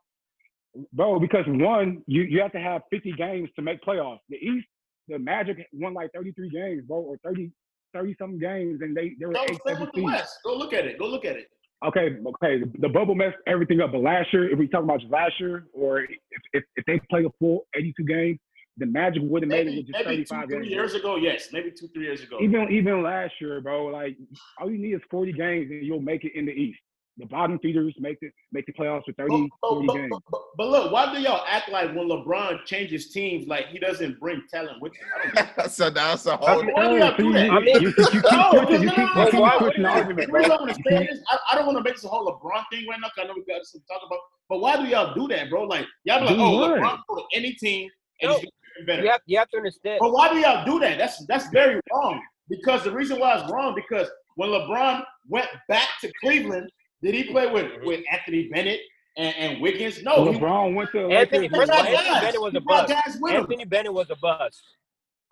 [0.92, 4.18] Bro, because one, you, you have to have 50 games to make playoffs.
[4.28, 4.66] The East,
[5.08, 7.50] the Magic won like 33 games, bro, or 30,
[7.94, 10.02] 30 something games, and they they were eight, with the.
[10.02, 10.38] West.
[10.44, 10.98] Go look at it.
[10.98, 11.48] Go look at it.
[11.86, 12.64] Okay, okay.
[12.80, 13.92] The bubble messed everything up.
[13.92, 16.10] But last year, if we talk about last year, or if,
[16.52, 18.38] if, if they play a full 82 games,
[18.78, 20.68] the Magic would have made it with just maybe two, 35 three games.
[20.70, 21.48] years ago, yes.
[21.52, 22.38] Maybe two, three years ago.
[22.40, 24.16] Even even last year, bro, like
[24.60, 26.78] all you need is 40 games and you'll make it in the East.
[27.20, 30.08] The bottom feeders make it make the playoffs for 30, But, but, 40 but, games.
[30.12, 33.80] but, but, but look, why do y'all act like when LeBron changes teams, like he
[33.80, 35.06] doesn't bring talent with him?
[35.34, 36.62] I don't so that's a I whole.
[36.62, 37.50] mean, why do y'all do that?
[37.50, 39.58] I mean- you, you, you keep No, you no, keep, no, you no, keep why-
[39.58, 40.42] the The argument, bro.
[40.44, 42.86] I to say this, I, I don't want to make this a whole LeBron thing
[42.88, 44.20] right now because I know we got some to talk about.
[44.48, 45.64] But why do y'all do that, bro?
[45.64, 46.78] Like y'all be like, Do oh, what?
[46.80, 47.90] LeBron go to any team
[48.22, 48.40] and No.
[48.78, 49.02] He's better.
[49.02, 49.98] You have you have to understand.
[50.00, 50.98] But why do y'all do that?
[50.98, 52.20] That's that's very wrong.
[52.48, 56.70] Because the reason why it's wrong because when LeBron went back to Cleveland,
[57.02, 57.86] did he play with, mm-hmm.
[57.86, 58.80] with Anthony Bennett
[59.16, 60.02] and, and Wiggins?
[60.02, 61.58] No, he LeBron went to Anthony, Lakers.
[61.58, 62.20] first of all, Anthony.
[62.20, 63.04] Bennett was a brought bust.
[63.04, 63.36] guys him.
[63.36, 64.62] Anthony Bennett was a bust.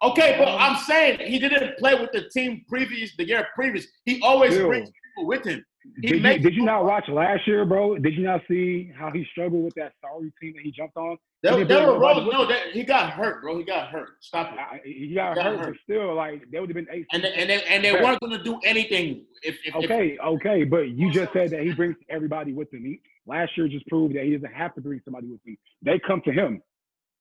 [0.02, 3.86] Okay, but I'm saying he didn't play with the team previous the year previous.
[4.04, 4.68] He always Still.
[4.68, 5.64] brings people with him.
[6.00, 7.96] He Did you, did you not watch last year, bro?
[7.96, 11.16] Did you not see how he struggled with that sorry team that he jumped on?
[11.42, 12.28] They, He they didn't were rolling.
[12.30, 13.58] No, that, he got hurt, bro.
[13.58, 14.10] He got hurt.
[14.20, 14.58] Stop it.
[14.58, 15.66] I- He got Got hurt, hurt.
[15.68, 17.06] but still, like they would have been eight.
[17.12, 18.02] And they, and they, and they Fair.
[18.02, 21.62] weren't going to do anything if, if, if Okay, okay, but you just said that
[21.62, 22.84] he brings everybody with him.
[22.84, 25.56] He, last year just proved that he doesn't have to bring somebody with him.
[25.82, 26.62] They come to him.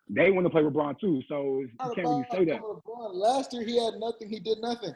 [0.10, 2.62] They want to play with Bron too, so you can't really say that.
[2.62, 3.14] LeBron.
[3.14, 4.30] Last year he had nothing.
[4.30, 4.94] He did nothing.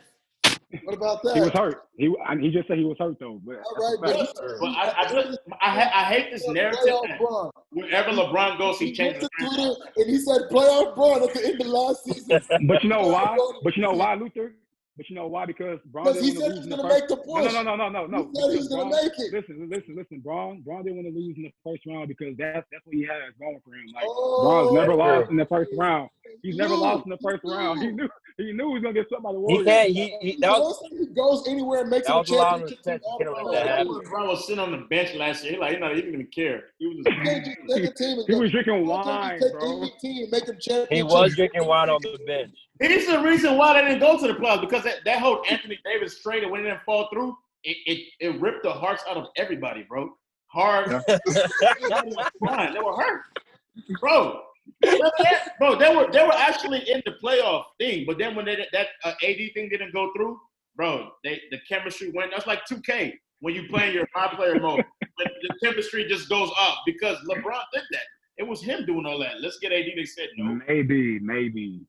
[0.84, 1.34] What about that?
[1.36, 1.84] He was hurt.
[1.97, 3.39] He and he just said he was hurt though.
[3.43, 4.38] But All right, that's a fact.
[4.38, 8.57] but But I, I, just, I, ha- I hate this narrative Playoff that wherever LeBron
[8.57, 9.30] goes, he He went changes.
[9.39, 12.89] to Twitter and he said playoff Bron at the end of last season But you
[12.89, 13.38] know why?
[13.63, 14.53] But you know why, Luther?
[14.97, 15.45] But you know why?
[15.45, 17.07] Because Bron because he didn't want said to he lose was in the going to
[17.07, 17.09] first.
[17.09, 17.53] make the No, push.
[17.53, 18.30] no, no, no, no, no, no.
[18.36, 19.34] He said he was going to Bron- make it.
[19.34, 20.20] Listen, listen, listen.
[20.20, 23.03] Bron, Bron didn't want to lose in the first round because that's that's what he
[23.07, 23.88] has going for him.
[23.95, 26.09] Like Oh, Bron's never lost in the first round.
[26.41, 26.82] He's never knew.
[26.82, 27.80] lost in the first He round.
[27.82, 28.03] He knew.
[28.03, 29.65] knew he knew he was gonna get something by the He Warriors.
[29.65, 29.89] can't.
[29.89, 32.84] He, he that was he goes anywhere and makes that it a was a championship
[32.84, 35.13] team, respect to all get him the let that LeBron was sitting on the bench
[35.15, 35.53] last year.
[35.53, 36.63] He like, he's not even going to care.
[36.77, 39.53] He was You just, can't just take a team and He was drinking wine, just
[39.53, 39.77] take bro.
[39.82, 40.89] any team and make them championship.
[40.95, 42.55] he was drinking wine on the bench.
[42.82, 45.77] He's the reason why they didn't go to the playoffs because that, that whole Anthony
[45.84, 49.17] Davis trade and when it didn't fall through, it, it, it ripped the hearts out
[49.17, 50.09] of everybody, bro.
[50.47, 50.89] Hard.
[52.45, 53.21] Fine, they were hurt,
[53.99, 54.43] bro.
[54.84, 55.57] Remember that?
[55.59, 58.88] Bro, they were they were actually in the playoff thing, but then when they, that
[59.03, 60.39] uh, AD thing didn't go through,
[60.75, 62.32] bro, they the chemistry went.
[62.32, 64.84] That's like 2K when you play in your high player mode.
[65.01, 68.07] When the chemistry just goes up because LeBron did that.
[68.38, 69.41] It was him doing all that.
[69.41, 69.86] Let's get AD.
[69.95, 70.59] They said no.
[70.67, 71.82] Maybe, maybe.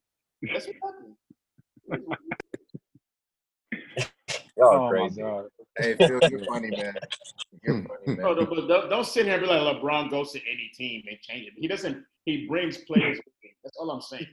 [0.53, 2.17] That's what happened.
[4.57, 5.45] Y'all Oh my god.
[5.81, 6.95] Hey, Phil, you're funny, man.
[7.63, 8.17] You're funny, man.
[8.19, 11.19] no, but don't, don't sit here and be like LeBron goes to any team and
[11.21, 11.53] change it.
[11.57, 12.05] He doesn't.
[12.25, 13.19] He brings players.
[13.19, 13.51] with him.
[13.65, 14.27] That's all I'm saying.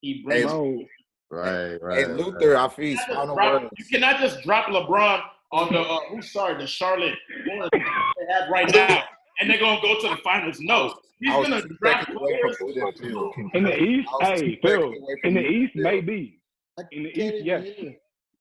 [0.00, 0.50] He brings.
[0.50, 0.84] Bro,
[1.30, 2.06] Right, right.
[2.06, 3.74] Hey, Luther, I feel You cannot final just drop- words.
[3.78, 5.20] you cannot just drop LeBron
[5.52, 7.14] on the uh, who's sorry the Charlotte
[7.72, 7.80] they
[8.32, 9.02] have right now,
[9.40, 10.58] and they're gonna go to the finals.
[10.60, 12.56] No, he's gonna two draft seconds away players.
[12.56, 13.50] from Luther, too.
[13.54, 14.80] in the East, I was two hey, Phil.
[14.80, 16.40] seconds away from In the East, maybe.
[16.92, 17.64] In the East, yes.
[17.76, 17.94] hear.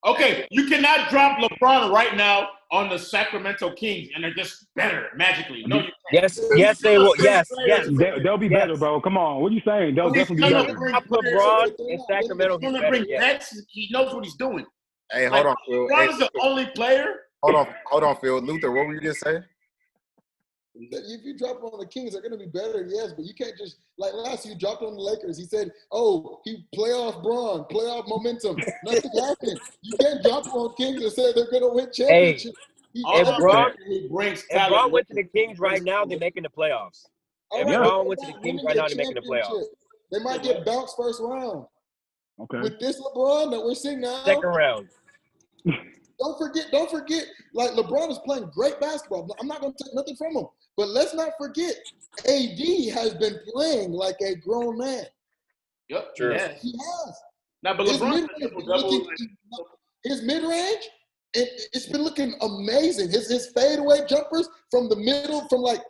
[0.06, 5.08] Okay, you cannot drop LeBron right now on the Sacramento Kings, and they're just better
[5.16, 5.64] magically.
[5.68, 5.94] No, you can't.
[6.12, 7.16] Yes, yes, they will.
[7.20, 7.88] Yes, yes.
[7.92, 8.62] They, they'll be Yes.
[8.62, 9.02] better, bro.
[9.02, 9.42] Come on.
[9.42, 9.96] What are you saying?
[9.96, 10.74] They'll He's definitely be better.
[10.78, 11.06] bring Top.
[11.06, 12.60] LeBron in Sacramento.
[12.60, 12.90] He's He's gonna better.
[12.90, 13.40] bring Yeah.
[13.70, 14.66] He knows what he's doing.
[15.12, 15.88] Hey, hold on, Phil.
[15.90, 17.14] LeBron Hey, is the only player.
[17.44, 18.40] hold on, hold on, Phil.
[18.42, 19.44] Luther, what were you just saying?
[20.92, 23.34] That If you drop on the Kings, they're going to be better, yes, but you
[23.34, 25.38] can't just like last year you dropped on the Lakers.
[25.38, 28.56] He said, "Oh, he playoff Bron, playoff momentum."
[28.86, 29.60] Nothing happened.
[29.82, 32.54] You can't drop on Kings and say they're going to win championship.
[32.94, 34.72] He- All If I'm Bron- he brings If talent.
[34.74, 35.24] Oh, Bron went to the.
[35.24, 37.06] Kings right now, they're making the playoffs.
[37.52, 39.64] All If right, Bron went to they're the Kings right now, they're making the playoffs.
[40.12, 41.66] They might get bounced first round.
[42.42, 42.60] Okay.
[42.62, 44.88] With this LeBron that we're seeing now, Second round.
[45.66, 49.30] don't forget, don't forget, like LeBron is playing great basketball.
[49.40, 50.46] I'm not going to take nothing from him,
[50.80, 51.76] but let's not forget,
[52.26, 52.58] AD
[52.94, 55.04] has been playing like a grown man.
[55.90, 56.32] Yep, True.
[56.34, 56.54] yeah.
[56.54, 57.16] He has.
[57.64, 58.92] Now, but His LeBron mid-range triple been double.
[58.92, 59.38] looking-
[60.06, 60.90] his mid range,
[61.34, 63.10] it, it's been looking amazing.
[63.10, 65.82] His his fadeaway jumpers from the middle, from like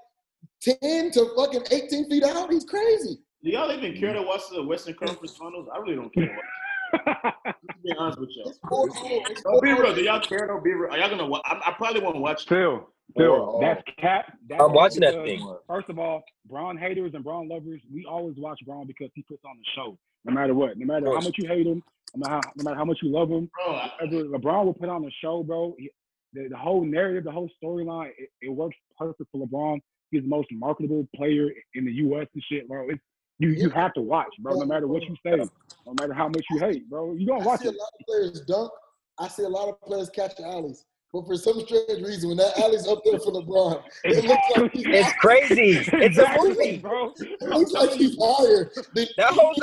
[0.60, 3.20] ten to fucking eighteen feet out, he's crazy.
[3.44, 5.68] Do y'all even care to watch the Western Conference Finals?
[5.72, 6.26] I really don't care.
[6.26, 7.56] To watch.
[7.84, 8.50] Be honest with y'all.
[8.50, 8.88] It's four
[9.30, 9.94] it's Don't oh, be real.
[9.94, 10.48] Do y'all care?
[10.48, 10.92] Don't be real.
[10.92, 11.28] Are y'all gonna?
[11.28, 11.44] Watch?
[11.46, 12.42] I, I probably won't watch.
[12.42, 12.50] it.
[12.50, 12.90] Phil,
[13.20, 14.38] Phil, that's uh, cap.
[14.50, 15.56] That's I'm watching that thing.
[15.68, 19.44] First of all, Bron haters and Bron lovers, we always watch Bron because he puts
[19.46, 20.78] on the show, no matter what.
[20.78, 21.84] No matter how much you hate him,
[22.16, 25.02] no matter how, no matter how much you love him, Bro, LeBron will put on
[25.04, 25.76] the show, bro.
[25.78, 25.92] he-
[26.34, 29.80] The, the whole narrative, the whole storyline, it, it works perfect for LeBron.
[30.12, 32.28] He's the most marketable player in the U.S.
[32.34, 32.90] and shit, bro.
[32.90, 33.02] It's,
[33.40, 34.54] you you have to watch, bro.
[34.60, 37.14] No matter what you say, no matter how much you hate, bro.
[37.14, 38.72] You gonna watch I watch see a lot of players dunk.
[39.18, 40.84] I see a lot of players catch the alleys.
[41.12, 44.72] But for some strange reason, when that alley's up there for LeBron, it looks like
[44.74, 45.72] he's, It's crazy.
[45.78, 46.78] It's a Exactly, movie.
[46.78, 47.12] bro.
[47.20, 49.56] it looks like he's higher than That whole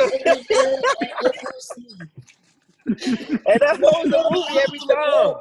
[2.87, 2.99] and
[3.61, 4.91] that whole the movie every time.
[4.91, 5.35] I,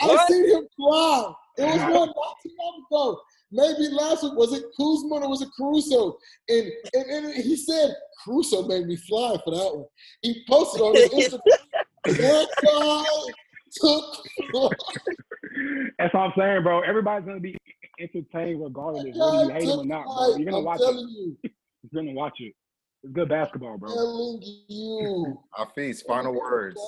[0.00, 0.28] I What?
[0.28, 1.32] seen him fly.
[1.58, 3.20] It was one not too long ago.
[3.54, 6.16] Maybe last week was it Kuzma or was it Caruso?
[6.48, 9.84] And, and and he said Caruso made me fly for that one.
[10.22, 11.58] He posted on his Instagram.
[13.80, 14.02] that
[14.52, 14.72] guy took
[15.98, 16.80] That's what I'm saying, bro.
[16.80, 17.56] Everybody's gonna be
[18.00, 20.36] entertained regardless, whether you hate him or not, bro.
[20.36, 20.84] You're gonna I'm watch it.
[20.84, 21.36] telling you,
[21.90, 22.54] You're gonna watch it.
[23.04, 23.88] It's good basketball, bro.
[23.92, 25.38] telling you.
[25.54, 26.80] Hafiz, final words.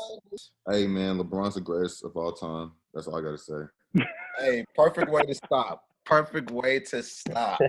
[0.71, 2.73] Hey man, LeBron's the greatest of all time.
[2.93, 3.55] That's all I gotta say.
[4.41, 5.85] Hey, perfect way to stop.
[6.05, 7.61] Perfect way to stop.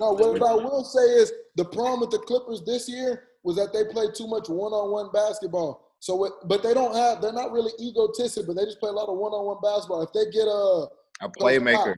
[0.00, 3.74] No, what I will say is the problem with the Clippers this year was that
[3.74, 5.91] they played too much one-on-one basketball.
[6.02, 7.22] So, what, but they don't have.
[7.22, 10.02] They're not really egotistic, but they just play a lot of one-on-one basketball.
[10.02, 10.88] If they get a
[11.20, 11.94] A playmaker.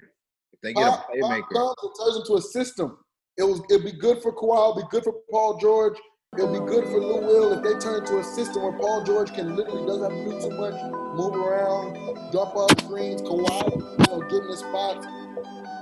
[0.53, 1.49] If they get a Pop- Pop playmaker.
[1.55, 2.99] comes and turns into a system.
[3.39, 3.63] It was.
[3.71, 4.77] It'd be good for Kawhi.
[4.77, 5.97] It'd be good for Paul George.
[6.37, 9.33] It'll be good for Lou Will if they turn into a system where Paul George
[9.33, 10.75] can literally doesn't have to do too much,
[11.17, 13.23] move around, drop off screens.
[13.23, 15.07] Kawhi, you know, get in the spots,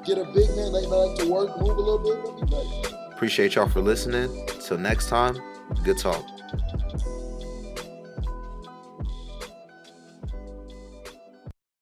[0.07, 2.23] get a big man they like to work, move a little bit.
[2.23, 3.14] That'd be great.
[3.14, 4.47] Appreciate y'all for listening.
[4.61, 5.37] Till next time,
[5.83, 6.25] good talk.